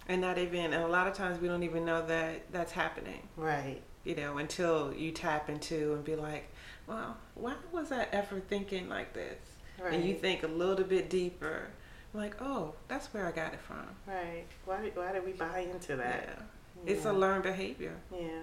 And 0.08 0.22
not 0.22 0.38
even, 0.38 0.74
and 0.74 0.84
a 0.84 0.88
lot 0.88 1.08
of 1.08 1.14
times 1.14 1.40
we 1.40 1.48
don't 1.48 1.64
even 1.64 1.86
know 1.86 2.06
that 2.08 2.52
that's 2.52 2.72
happening. 2.72 3.28
Right. 3.38 3.82
you 4.04 4.16
know, 4.16 4.38
until 4.38 4.94
you 4.94 5.12
tap 5.12 5.50
into 5.50 5.94
and 5.94 6.04
be 6.04 6.16
like, 6.16 6.50
well, 6.88 7.18
why 7.36 7.56
was 7.72 7.92
I 7.92 8.08
ever 8.12 8.40
thinking 8.40 8.90
like 8.90 9.14
this? 9.14 9.38
Right. 9.82 9.94
And 9.94 10.06
you 10.06 10.16
think 10.16 10.44
a 10.44 10.48
little 10.48 10.86
bit 10.86 11.10
deeper, 11.10 11.68
like, 12.14 12.42
oh, 12.42 12.74
that's 12.88 13.14
where 13.14 13.26
I 13.28 13.32
got 13.32 13.54
it 13.54 13.62
from. 13.62 13.86
Right. 14.08 14.46
Why 14.66 14.82
did, 14.82 14.96
why 14.96 15.12
did 15.12 15.26
we 15.26 15.34
buy 15.34 15.60
into 15.72 15.96
that? 15.98 16.24
Yeah. 16.28 16.44
yeah. 16.86 16.94
It's 16.94 17.06
a 17.06 17.14
learned 17.14 17.44
behavior. 17.44 17.96
Yeah. 18.12 18.42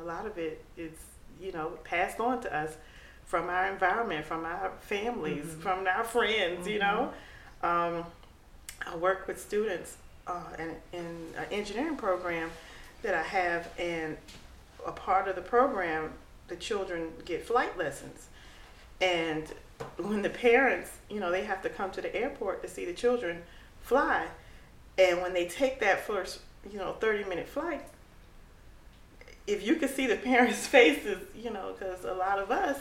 A 0.00 0.04
lot 0.04 0.26
of 0.26 0.38
it 0.38 0.64
is, 0.76 0.92
you 1.40 1.52
know, 1.52 1.72
passed 1.84 2.20
on 2.20 2.40
to 2.42 2.54
us 2.54 2.76
from 3.24 3.48
our 3.48 3.68
environment, 3.68 4.26
from 4.26 4.44
our 4.44 4.72
families, 4.80 5.46
mm-hmm. 5.46 5.60
from 5.60 5.86
our 5.86 6.04
friends, 6.04 6.60
mm-hmm. 6.60 6.68
you 6.68 6.78
know. 6.78 7.12
Mm-hmm. 7.62 7.96
Um, 7.96 8.04
I 8.86 8.96
work 8.96 9.26
with 9.26 9.40
students 9.40 9.96
uh, 10.26 10.42
in, 10.58 10.70
in 10.92 11.06
an 11.36 11.46
engineering 11.50 11.96
program 11.96 12.50
that 13.02 13.14
I 13.14 13.22
have, 13.22 13.68
and 13.78 14.16
a 14.86 14.92
part 14.92 15.28
of 15.28 15.36
the 15.36 15.42
program, 15.42 16.12
the 16.48 16.56
children 16.56 17.08
get 17.24 17.44
flight 17.44 17.76
lessons. 17.78 18.28
And 19.00 19.44
when 19.96 20.22
the 20.22 20.30
parents, 20.30 20.90
you 21.08 21.18
know, 21.18 21.30
they 21.30 21.44
have 21.44 21.62
to 21.62 21.68
come 21.68 21.90
to 21.92 22.00
the 22.00 22.14
airport 22.14 22.62
to 22.62 22.68
see 22.68 22.84
the 22.84 22.92
children 22.92 23.42
fly, 23.80 24.26
and 24.98 25.20
when 25.20 25.32
they 25.32 25.46
take 25.46 25.80
that 25.80 26.06
first, 26.06 26.40
you 26.70 26.78
know, 26.78 26.92
30 27.00 27.24
minute 27.24 27.48
flight, 27.48 27.82
if 29.46 29.66
you 29.66 29.76
could 29.76 29.90
see 29.90 30.06
the 30.06 30.16
parents' 30.16 30.66
faces, 30.68 31.18
you 31.34 31.50
know, 31.50 31.74
because 31.78 32.04
a 32.04 32.14
lot 32.14 32.38
of 32.38 32.50
us, 32.50 32.78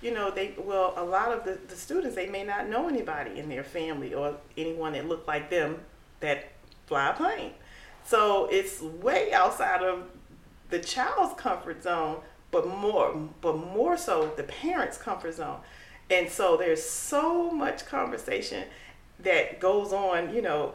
you 0.00 0.12
know, 0.12 0.30
they, 0.30 0.54
well, 0.58 0.94
a 0.96 1.04
lot 1.04 1.32
of 1.32 1.44
the, 1.44 1.58
the 1.68 1.76
students, 1.76 2.16
they 2.16 2.28
may 2.28 2.44
not 2.44 2.68
know 2.68 2.88
anybody 2.88 3.38
in 3.38 3.48
their 3.48 3.62
family 3.62 4.12
or 4.14 4.36
anyone 4.56 4.92
that 4.94 5.08
looked 5.08 5.28
like 5.28 5.48
them 5.48 5.78
that 6.20 6.48
fly 6.86 7.10
a 7.10 7.12
plane. 7.12 7.52
So 8.04 8.48
it's 8.50 8.80
way 8.80 9.32
outside 9.32 9.82
of 9.82 10.04
the 10.70 10.80
child's 10.80 11.40
comfort 11.40 11.82
zone, 11.82 12.18
but 12.50 12.66
more, 12.66 13.14
but 13.40 13.56
more 13.56 13.96
so 13.96 14.32
the 14.36 14.42
parent's 14.42 14.96
comfort 14.96 15.34
zone. 15.34 15.60
And 16.10 16.28
so 16.28 16.56
there's 16.56 16.82
so 16.82 17.50
much 17.50 17.86
conversation 17.86 18.64
that 19.20 19.60
goes 19.60 19.92
on, 19.92 20.34
you 20.34 20.42
know, 20.42 20.74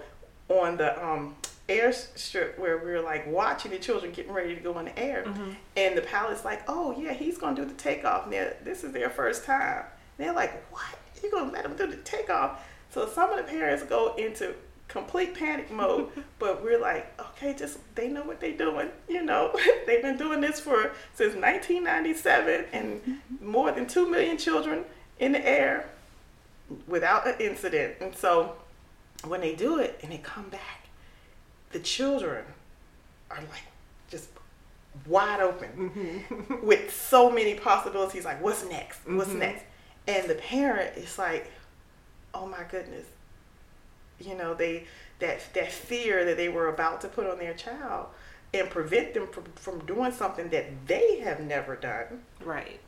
on 0.49 0.77
the 0.77 1.05
um, 1.05 1.35
airstrip 1.67 2.57
where 2.57 2.77
we 2.77 2.91
are 2.91 3.01
like 3.01 3.27
watching 3.27 3.71
the 3.71 3.77
children 3.77 4.11
getting 4.11 4.31
ready 4.31 4.55
to 4.55 4.61
go 4.61 4.77
in 4.79 4.85
the 4.85 4.99
air. 4.99 5.23
Mm-hmm. 5.25 5.51
And 5.75 5.97
the 5.97 6.01
pilot's 6.01 6.45
like, 6.45 6.63
oh, 6.67 6.95
yeah, 6.99 7.13
he's 7.13 7.37
going 7.37 7.55
to 7.55 7.63
do 7.63 7.67
the 7.67 7.75
takeoff. 7.75 8.29
Now, 8.29 8.49
this 8.63 8.83
is 8.83 8.91
their 8.93 9.09
first 9.09 9.45
time. 9.45 9.83
And 10.17 10.27
they're 10.27 10.33
like, 10.33 10.71
what? 10.71 10.99
You're 11.21 11.31
going 11.31 11.49
to 11.49 11.53
let 11.53 11.65
him 11.65 11.75
do 11.75 11.87
the 11.87 11.97
takeoff? 11.97 12.63
So 12.91 13.07
some 13.07 13.31
of 13.31 13.37
the 13.37 13.43
parents 13.43 13.83
go 13.83 14.15
into 14.15 14.53
complete 14.87 15.33
panic 15.33 15.71
mode. 15.71 16.09
but 16.39 16.63
we're 16.63 16.79
like, 16.79 17.19
okay, 17.19 17.53
just 17.53 17.79
they 17.95 18.07
know 18.07 18.23
what 18.23 18.39
they're 18.39 18.57
doing. 18.57 18.89
You 19.09 19.23
know, 19.23 19.53
they've 19.87 20.01
been 20.01 20.17
doing 20.17 20.41
this 20.41 20.59
for 20.59 20.91
since 21.13 21.35
1997, 21.35 22.65
and 22.71 23.19
more 23.41 23.71
than 23.71 23.87
two 23.87 24.09
million 24.09 24.37
children 24.37 24.85
in 25.19 25.33
the 25.33 25.47
air 25.47 25.89
without 26.87 27.27
an 27.27 27.35
incident. 27.39 27.95
And 28.01 28.15
so 28.15 28.55
when 29.25 29.41
they 29.41 29.55
do 29.55 29.79
it 29.79 29.99
and 30.03 30.11
they 30.11 30.17
come 30.17 30.49
back, 30.49 30.86
the 31.71 31.79
children 31.79 32.43
are 33.29 33.37
like 33.37 33.63
just 34.09 34.29
wide 35.05 35.41
open 35.41 35.69
mm-hmm. 36.29 36.65
with 36.65 36.93
so 36.93 37.29
many 37.29 37.55
possibilities. 37.55 38.25
Like, 38.25 38.41
what's 38.41 38.65
next? 38.65 38.99
What's 39.05 39.29
mm-hmm. 39.29 39.39
next? 39.39 39.63
And 40.07 40.29
the 40.29 40.35
parent 40.35 40.97
is 40.97 41.17
like, 41.17 41.51
oh 42.33 42.47
my 42.47 42.63
goodness, 42.69 43.05
you 44.19 44.35
know 44.35 44.53
they 44.53 44.85
that 45.19 45.41
that 45.53 45.71
fear 45.71 46.25
that 46.25 46.37
they 46.37 46.49
were 46.49 46.69
about 46.69 47.01
to 47.01 47.07
put 47.07 47.27
on 47.27 47.37
their 47.37 47.53
child 47.53 48.07
and 48.53 48.69
prevent 48.69 49.13
them 49.13 49.27
from, 49.27 49.43
from 49.55 49.79
doing 49.85 50.11
something 50.11 50.49
that 50.49 50.65
they 50.87 51.19
have 51.19 51.39
never 51.39 51.75
done 51.75 52.21
right 52.43 52.79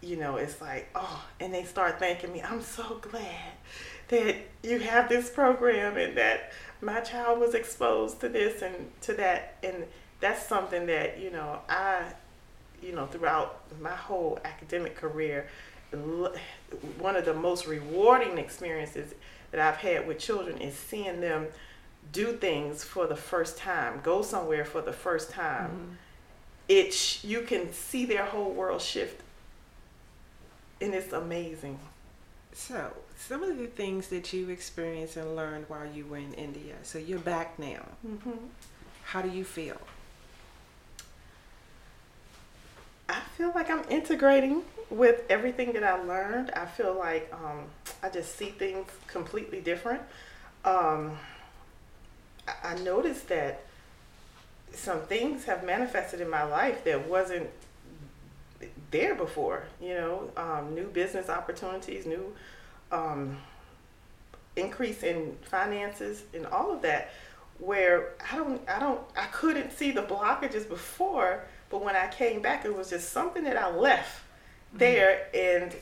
you 0.00 0.16
know 0.16 0.36
it's 0.36 0.60
like 0.60 0.88
oh 0.94 1.24
and 1.40 1.52
they 1.52 1.64
start 1.64 1.98
thanking 1.98 2.32
me 2.32 2.42
i'm 2.42 2.62
so 2.62 2.98
glad 3.00 3.52
that 4.08 4.36
you 4.62 4.78
have 4.78 5.08
this 5.08 5.30
program 5.30 5.96
and 5.96 6.16
that 6.16 6.52
my 6.80 7.00
child 7.00 7.40
was 7.40 7.54
exposed 7.54 8.20
to 8.20 8.28
this 8.28 8.62
and 8.62 8.74
to 9.00 9.12
that 9.14 9.56
and 9.62 9.84
that's 10.20 10.46
something 10.46 10.86
that 10.86 11.18
you 11.18 11.30
know 11.30 11.60
i 11.68 12.02
you 12.82 12.92
know 12.92 13.06
throughout 13.06 13.60
my 13.80 13.94
whole 13.94 14.38
academic 14.44 14.94
career 14.94 15.48
one 16.98 17.16
of 17.16 17.24
the 17.24 17.34
most 17.34 17.66
rewarding 17.66 18.38
experiences 18.38 19.14
that 19.50 19.60
I've 19.60 19.76
had 19.76 20.06
with 20.06 20.18
children 20.18 20.58
is 20.58 20.74
seeing 20.74 21.20
them 21.20 21.46
do 22.12 22.32
things 22.32 22.84
for 22.84 23.06
the 23.06 23.16
first 23.16 23.56
time, 23.56 24.00
go 24.02 24.22
somewhere 24.22 24.64
for 24.64 24.82
the 24.82 24.92
first 24.92 25.30
time. 25.30 25.70
Mm-hmm. 25.70 25.94
It 26.68 27.24
you 27.24 27.42
can 27.42 27.72
see 27.72 28.04
their 28.04 28.24
whole 28.24 28.50
world 28.50 28.80
shift, 28.80 29.20
and 30.80 30.94
it's 30.94 31.12
amazing. 31.12 31.78
So, 32.52 32.90
some 33.26 33.42
of 33.42 33.56
the 33.56 33.66
things 33.66 34.08
that 34.08 34.32
you 34.32 34.50
experienced 34.50 35.16
and 35.16 35.34
learned 35.34 35.64
while 35.68 35.86
you 35.86 36.04
were 36.04 36.18
in 36.18 36.34
India. 36.34 36.74
So 36.82 36.98
you're 36.98 37.18
back 37.18 37.58
now. 37.58 37.86
Mm-hmm. 38.06 38.32
How 39.04 39.22
do 39.22 39.30
you 39.30 39.44
feel? 39.44 39.80
I 43.08 43.20
feel 43.36 43.52
like 43.54 43.70
I'm 43.70 43.84
integrating 43.88 44.62
with 44.90 45.22
everything 45.30 45.72
that 45.72 45.84
I 45.84 46.02
learned, 46.02 46.50
I 46.50 46.66
feel 46.66 46.94
like 46.98 47.32
um, 47.32 47.64
I 48.02 48.10
just 48.10 48.36
see 48.36 48.50
things 48.50 48.88
completely 49.06 49.60
different. 49.60 50.02
Um, 50.64 51.18
I, 52.46 52.72
I 52.72 52.78
noticed 52.80 53.28
that 53.28 53.64
some 54.72 55.00
things 55.00 55.44
have 55.44 55.64
manifested 55.64 56.20
in 56.20 56.28
my 56.28 56.44
life 56.44 56.84
that 56.84 57.08
wasn't 57.08 57.48
there 58.90 59.14
before. 59.14 59.64
You 59.80 59.94
know, 59.94 60.30
um, 60.36 60.74
new 60.74 60.86
business 60.86 61.28
opportunities, 61.30 62.04
new 62.06 62.34
um, 62.92 63.38
increase 64.56 65.02
in 65.02 65.36
finances, 65.42 66.24
and 66.32 66.46
all 66.46 66.72
of 66.72 66.82
that. 66.82 67.10
Where 67.58 68.14
I 68.32 68.36
don't, 68.36 68.60
I 68.68 68.80
don't, 68.80 69.00
I 69.16 69.26
couldn't 69.26 69.72
see 69.72 69.92
the 69.92 70.02
blockages 70.02 70.68
before, 70.68 71.44
but 71.70 71.84
when 71.84 71.94
I 71.94 72.08
came 72.08 72.42
back, 72.42 72.64
it 72.64 72.76
was 72.76 72.90
just 72.90 73.12
something 73.12 73.44
that 73.44 73.56
I 73.56 73.70
left 73.74 74.22
there, 74.72 75.28
and 75.32 75.72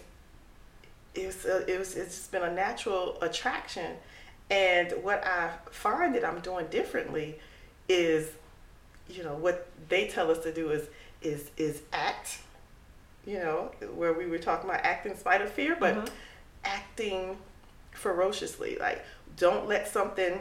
it's 1.14 1.44
a, 1.44 1.66
it 1.72 1.78
was 1.78 1.96
it's 1.96 2.26
been 2.28 2.42
a 2.42 2.52
natural 2.52 3.18
attraction. 3.22 3.96
And 4.50 4.92
what 5.02 5.24
I 5.26 5.50
find 5.70 6.14
that 6.14 6.24
I'm 6.26 6.40
doing 6.40 6.66
differently 6.66 7.38
is, 7.88 8.28
you 9.08 9.24
know, 9.24 9.34
what 9.34 9.66
they 9.88 10.08
tell 10.08 10.30
us 10.30 10.42
to 10.44 10.52
do 10.52 10.70
is 10.70 10.88
is 11.22 11.50
is 11.56 11.82
act. 11.92 12.40
You 13.24 13.38
know, 13.38 13.70
where 13.94 14.12
we 14.12 14.26
were 14.26 14.38
talking 14.38 14.68
about 14.68 14.84
act 14.84 15.06
in 15.06 15.16
spite 15.16 15.40
of 15.40 15.50
fear, 15.50 15.76
but 15.78 15.94
mm-hmm. 15.94 16.14
Acting 16.64 17.38
ferociously. 17.92 18.76
Like, 18.78 19.04
don't 19.36 19.68
let 19.68 19.88
something, 19.88 20.40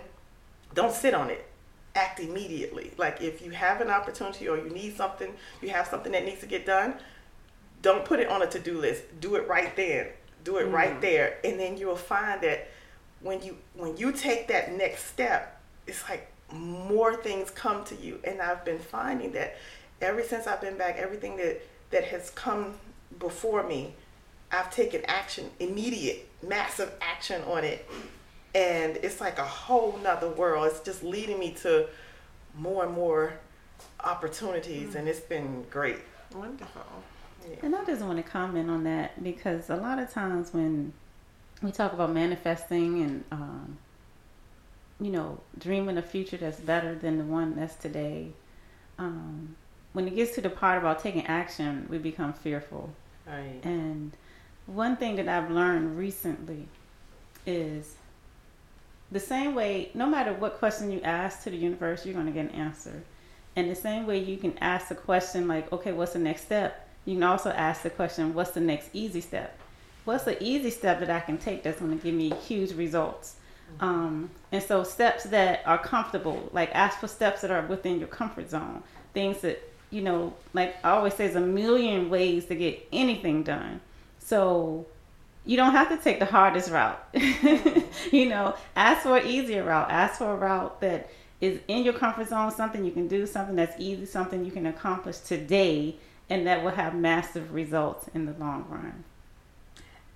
don't 0.74 0.94
sit 0.94 1.14
on 1.14 1.30
it. 1.30 1.46
Act 1.96 2.20
immediately. 2.20 2.92
Like, 2.98 3.22
if 3.22 3.42
you 3.42 3.52
have 3.52 3.82
an 3.82 3.90
opportunity 3.90 4.48
or 4.48 4.58
you 4.58 4.70
need 4.70 4.96
something, 4.96 5.34
you 5.62 5.70
have 5.70 5.88
something 5.88 6.12
that 6.14 6.26
needs 6.26 6.40
to 6.42 6.48
get 6.48 6.66
done, 6.66 6.96
don't 7.82 8.06
put 8.06 8.20
it 8.20 8.28
on 8.28 8.42
a 8.42 8.48
to-do 8.48 8.80
list. 8.80 9.04
Do 9.20 9.36
it 9.36 9.48
right 9.48 9.76
there. 9.76 10.14
Do 10.44 10.58
it 10.58 10.68
mm. 10.68 10.74
right 10.74 11.02
there. 11.02 11.38
And 11.44 11.60
then 11.60 11.78
you'll 11.78 11.96
find 11.96 12.42
that 12.42 12.70
when 13.22 13.42
you 13.44 13.58
when 13.76 13.98
you 13.98 14.12
take 14.12 14.48
that 14.48 14.76
next 14.76 15.06
step, 15.06 15.62
it's 15.88 16.08
like 16.10 16.32
more 16.52 17.16
things 17.16 17.50
come 17.52 17.84
to 17.86 17.96
you. 17.96 18.20
And 18.24 18.42
I've 18.42 18.66
been 18.66 18.80
finding 18.80 19.32
that 19.34 19.58
ever 20.02 20.24
since 20.24 20.48
I've 20.48 20.62
been 20.62 20.78
back, 20.78 20.98
everything 20.98 21.38
that 21.38 21.62
that 21.92 22.06
has 22.06 22.30
come 22.32 22.76
before 23.20 23.64
me, 23.64 23.94
I've 24.52 24.72
taken 24.72 25.04
action, 25.06 25.50
immediate, 25.60 26.28
massive 26.48 26.92
action 27.02 27.42
on 27.44 27.64
it. 27.64 27.88
And 28.54 28.98
it's 28.98 29.22
like 29.22 29.40
a 29.40 29.46
whole 29.46 29.98
nother 30.04 30.30
world. 30.30 30.68
It's 30.68 30.82
just 30.82 31.04
leading 31.04 31.40
me 31.40 31.52
to 31.62 31.88
more 32.58 32.86
and 32.86 32.94
more 32.94 33.34
opportunities, 34.04 34.90
mm. 34.90 34.96
and 34.96 35.08
it's 35.08 35.22
been 35.22 35.66
great. 35.70 36.00
Wonderful. 36.34 36.84
And 37.64 37.76
I 37.76 37.84
just 37.86 38.02
want 38.02 38.18
to 38.18 38.30
comment 38.30 38.70
on 38.70 38.84
that 38.84 39.24
because 39.24 39.70
a 39.70 39.76
lot 39.76 40.00
of 40.00 40.12
times 40.12 40.54
when 40.54 40.94
we 41.62 41.72
talk 41.72 41.94
about 41.94 42.12
manifesting 42.12 43.02
and, 43.02 43.24
um, 43.32 43.78
you 45.00 45.12
know, 45.12 45.40
dreaming 45.58 45.98
a 45.98 46.02
future 46.02 46.38
that's 46.38 46.60
better 46.60 46.94
than 46.94 47.18
the 47.18 47.24
one 47.24 47.56
that's 47.56 47.76
today, 47.76 48.28
um, 49.00 49.56
when 49.94 50.08
it 50.08 50.16
gets 50.16 50.36
to 50.36 50.42
the 50.42 50.50
part 50.50 50.78
about 50.78 51.00
taking 51.00 51.26
action, 51.26 51.88
we 51.90 51.98
become 51.98 52.34
fearful. 52.34 52.94
Right. 53.26 53.60
And 53.64 54.12
one 54.66 54.98
thing 54.98 55.16
that 55.18 55.28
I've 55.28 55.52
learned 55.52 55.98
recently 55.98 56.68
is 57.46 57.96
the 59.12 59.20
same 59.20 59.56
way, 59.56 59.92
no 59.94 60.06
matter 60.06 60.34
what 60.34 60.60
question 60.60 60.92
you 60.92 61.02
ask 61.02 61.44
to 61.44 61.50
the 61.50 61.58
universe, 61.58 62.06
you're 62.06 62.14
going 62.14 62.28
to 62.28 62.32
get 62.32 62.46
an 62.46 62.52
answer. 62.52 63.04
And 63.56 63.70
the 63.70 63.76
same 63.76 64.08
way 64.08 64.20
you 64.20 64.38
can 64.38 64.58
ask 64.60 64.88
the 64.88 64.96
question 64.96 65.48
like, 65.48 65.72
okay, 65.74 65.92
what's 65.92 66.14
the 66.14 66.20
next 66.20 66.44
step? 66.44 66.88
You 67.06 67.16
can 67.16 67.24
also 67.24 67.50
ask 67.50 67.82
the 67.82 67.90
question, 67.90 68.34
what's 68.34 68.52
the 68.52 68.62
next 68.62 68.90
easy 68.94 69.22
step? 69.22 69.58
What's 70.06 70.24
the 70.24 70.42
easy 70.42 70.70
step 70.70 71.00
that 71.02 71.10
I 71.10 71.20
can 71.20 71.38
take 71.38 71.64
that's 71.64 71.80
going 71.80 71.98
to 71.98 72.04
give 72.04 72.16
me 72.16 72.30
huge 72.48 72.72
results? 72.74 73.36
Um, 73.80 74.30
and 74.52 74.64
so 74.64 74.84
steps 74.84 75.26
that 75.26 75.62
are 75.66 75.78
comfortable, 75.78 76.50
like 76.54 76.70
ask 76.74 77.00
for 77.00 77.08
steps 77.08 77.42
that 77.42 77.52
are 77.52 77.66
within 77.68 78.00
your 78.00 78.08
comfort 78.08 78.50
zone, 78.50 78.84
things 79.14 79.42
that 79.42 79.62
you 79.92 80.02
know, 80.02 80.34
like 80.54 80.76
I 80.84 80.92
always 80.92 81.14
say, 81.14 81.26
there's 81.26 81.36
a 81.36 81.42
million 81.42 82.10
ways 82.10 82.46
to 82.46 82.56
get 82.56 82.88
anything 82.92 83.44
done. 83.44 83.82
So 84.24 84.86
you 85.46 85.58
don't 85.58 85.72
have 85.72 85.90
to 85.90 85.98
take 85.98 86.20
the 86.20 86.26
hardest 86.26 86.70
route. 86.70 87.04
you 88.12 88.30
know, 88.30 88.56
ask 88.76 89.02
for 89.02 89.18
an 89.18 89.28
easier 89.28 89.64
route. 89.64 89.90
Ask 89.90 90.20
for 90.20 90.32
a 90.32 90.36
route 90.36 90.80
that 90.82 91.10
is 91.42 91.60
in 91.68 91.84
your 91.84 91.94
comfort 91.94 92.30
zone, 92.30 92.52
something 92.52 92.86
you 92.86 92.92
can 92.92 93.08
do, 93.08 93.26
something 93.26 93.56
that's 93.56 93.76
easy, 93.80 94.06
something 94.06 94.46
you 94.46 94.52
can 94.52 94.68
accomplish 94.68 95.18
today, 95.18 95.96
and 96.30 96.46
that 96.46 96.64
will 96.64 96.72
have 96.72 96.94
massive 96.96 97.54
results 97.54 98.08
in 98.14 98.26
the 98.26 98.34
long 98.34 98.66
run. 98.70 99.04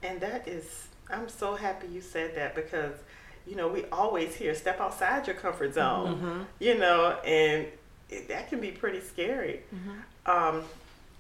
And 0.04 0.22
that 0.22 0.48
is, 0.48 0.88
I'm 1.10 1.28
so 1.28 1.56
happy 1.56 1.88
you 1.88 2.02
said 2.02 2.36
that 2.36 2.54
because, 2.54 2.94
you 3.48 3.56
know, 3.56 3.68
we 3.68 3.86
always 3.86 4.36
hear 4.36 4.54
step 4.54 4.80
outside 4.80 5.26
your 5.26 5.36
comfort 5.36 5.74
zone, 5.74 6.16
mm-hmm. 6.16 6.42
you 6.60 6.78
know, 6.78 7.18
and 7.26 7.66
it, 8.12 8.28
that 8.28 8.50
can 8.50 8.62
be 8.62 8.70
pretty 8.70 9.02
scary. 9.02 9.62
Mm-hmm. 9.74 10.58
Um, 10.58 10.64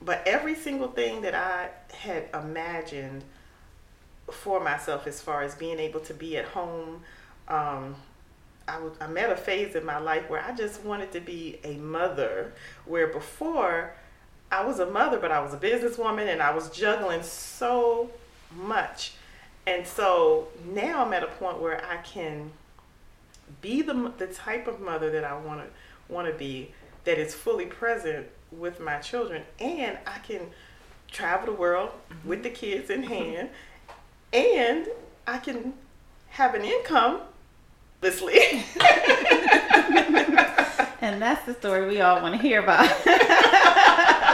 but 0.01 0.21
every 0.25 0.55
single 0.55 0.89
thing 0.89 1.21
that 1.21 1.35
I 1.35 1.69
had 1.95 2.29
imagined 2.33 3.23
for 4.31 4.59
myself 4.59 5.07
as 5.07 5.21
far 5.21 5.43
as 5.43 5.55
being 5.55 5.79
able 5.79 5.99
to 6.01 6.13
be 6.13 6.37
at 6.37 6.45
home. 6.45 7.01
Um, 7.47 7.95
I, 8.67 8.73
w- 8.73 8.95
I 8.99 9.07
met 9.07 9.29
a 9.29 9.35
phase 9.35 9.75
in 9.75 9.85
my 9.85 9.99
life 9.99 10.29
where 10.29 10.41
I 10.41 10.55
just 10.55 10.83
wanted 10.83 11.11
to 11.11 11.19
be 11.19 11.59
a 11.63 11.75
mother, 11.75 12.53
where 12.85 13.07
before 13.07 13.93
I 14.51 14.65
was 14.65 14.79
a 14.79 14.85
mother, 14.87 15.19
but 15.19 15.31
I 15.31 15.41
was 15.41 15.53
a 15.53 15.57
businesswoman 15.57 16.31
and 16.31 16.41
I 16.41 16.53
was 16.53 16.69
juggling 16.71 17.21
so 17.21 18.09
much. 18.55 19.13
And 19.67 19.85
so 19.85 20.47
now 20.65 21.03
I'm 21.03 21.13
at 21.13 21.23
a 21.23 21.27
point 21.27 21.59
where 21.59 21.83
I 21.85 21.97
can 21.97 22.51
be 23.61 23.81
the, 23.81 24.11
the 24.17 24.27
type 24.27 24.67
of 24.67 24.79
mother 24.79 25.11
that 25.11 25.23
I 25.23 25.37
want 25.37 25.61
to 25.61 25.67
want 26.07 26.27
to 26.27 26.33
be 26.33 26.71
that 27.03 27.17
is 27.17 27.33
fully 27.33 27.65
present 27.65 28.27
with 28.59 28.79
my 28.79 28.97
children 28.99 29.43
and 29.59 29.97
I 30.05 30.19
can 30.19 30.49
travel 31.11 31.53
the 31.53 31.59
world 31.59 31.91
mm-hmm. 32.09 32.27
with 32.27 32.43
the 32.43 32.49
kids 32.49 32.89
in 32.89 33.03
hand 33.03 33.49
and 34.33 34.87
I 35.27 35.37
can 35.37 35.73
have 36.29 36.55
an 36.55 36.63
income. 36.63 37.21
Leslie. 38.01 38.33
and 41.01 41.21
that's 41.21 41.45
the 41.45 41.55
story 41.57 41.87
we 41.87 42.01
all 42.01 42.21
want 42.21 42.35
to 42.35 42.41
hear 42.41 42.61
about. 42.61 42.87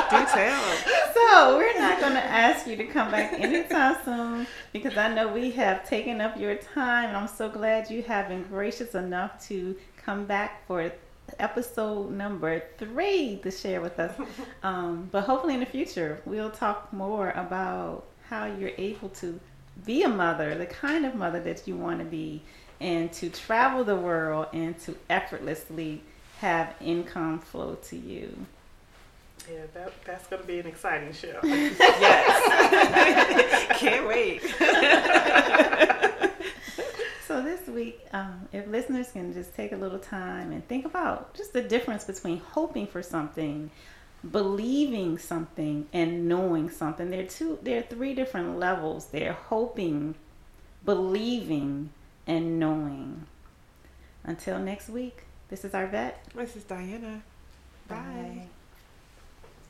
Do 0.09 0.25
tell. 0.25 0.77
So 1.13 1.57
we're 1.57 1.79
not 1.79 2.01
going 2.01 2.13
to 2.13 2.23
ask 2.23 2.67
you 2.67 2.75
to 2.75 2.85
come 2.85 3.11
back 3.11 3.31
anytime 3.33 3.95
soon 4.03 4.47
because 4.73 4.97
I 4.97 5.13
know 5.13 5.31
we 5.31 5.51
have 5.51 5.87
taken 5.87 6.19
up 6.19 6.37
your 6.37 6.55
time. 6.55 7.15
I'm 7.15 7.27
so 7.27 7.47
glad 7.47 7.89
you 7.89 8.03
have 8.03 8.27
been 8.27 8.43
gracious 8.43 8.93
enough 8.95 9.41
to 9.47 9.77
come 9.95 10.25
back 10.25 10.67
for 10.67 10.91
episode 11.41 12.11
number 12.11 12.63
three 12.77 13.39
to 13.43 13.51
share 13.51 13.81
with 13.81 13.99
us. 13.99 14.15
Um, 14.63 15.09
but 15.11 15.23
hopefully 15.23 15.55
in 15.55 15.59
the 15.59 15.65
future 15.65 16.21
we'll 16.23 16.51
talk 16.51 16.93
more 16.93 17.31
about 17.31 18.05
how 18.29 18.45
you're 18.45 18.71
able 18.77 19.09
to 19.09 19.39
be 19.85 20.03
a 20.03 20.09
mother, 20.09 20.55
the 20.55 20.67
kind 20.67 21.03
of 21.05 21.15
mother 21.15 21.39
that 21.39 21.67
you 21.67 21.75
want 21.75 21.97
to 21.99 22.05
be, 22.05 22.43
and 22.79 23.11
to 23.13 23.29
travel 23.29 23.83
the 23.83 23.95
world 23.95 24.47
and 24.53 24.77
to 24.81 24.95
effortlessly 25.09 26.03
have 26.39 26.75
income 26.79 27.39
flow 27.39 27.75
to 27.83 27.95
you. 27.95 28.45
Yeah, 29.51 29.61
that, 29.73 29.93
that's 30.05 30.27
going 30.27 30.41
to 30.41 30.47
be 30.47 30.59
an 30.59 30.67
exciting 30.67 31.13
show. 31.13 31.39
yes. 31.43 31.69
Can't 33.79 34.07
wait. 34.07 34.41
Week, 37.71 37.99
um, 38.13 38.47
if 38.51 38.67
listeners 38.67 39.11
can 39.11 39.33
just 39.33 39.55
take 39.55 39.71
a 39.71 39.77
little 39.77 39.99
time 39.99 40.51
and 40.51 40.67
think 40.67 40.85
about 40.85 41.33
just 41.33 41.53
the 41.53 41.61
difference 41.61 42.03
between 42.03 42.39
hoping 42.39 42.87
for 42.87 43.01
something 43.01 43.71
believing 44.29 45.17
something 45.17 45.87
and 45.93 46.27
knowing 46.27 46.69
something. 46.69 47.09
There 47.09 47.21
are 47.21 47.27
two 47.27 47.59
there 47.61 47.79
are 47.79 47.83
three 47.83 48.13
different 48.13 48.59
levels. 48.59 49.07
They're 49.07 49.33
hoping, 49.33 50.15
believing, 50.85 51.89
and 52.27 52.59
knowing. 52.59 53.25
Until 54.23 54.59
next 54.59 54.89
week, 54.89 55.23
this 55.49 55.65
is 55.65 55.71
Arvette. 55.71 56.15
This 56.35 56.55
is 56.55 56.63
Diana. 56.63 57.23
Bye. 57.87 57.95
Bye. 57.95 58.47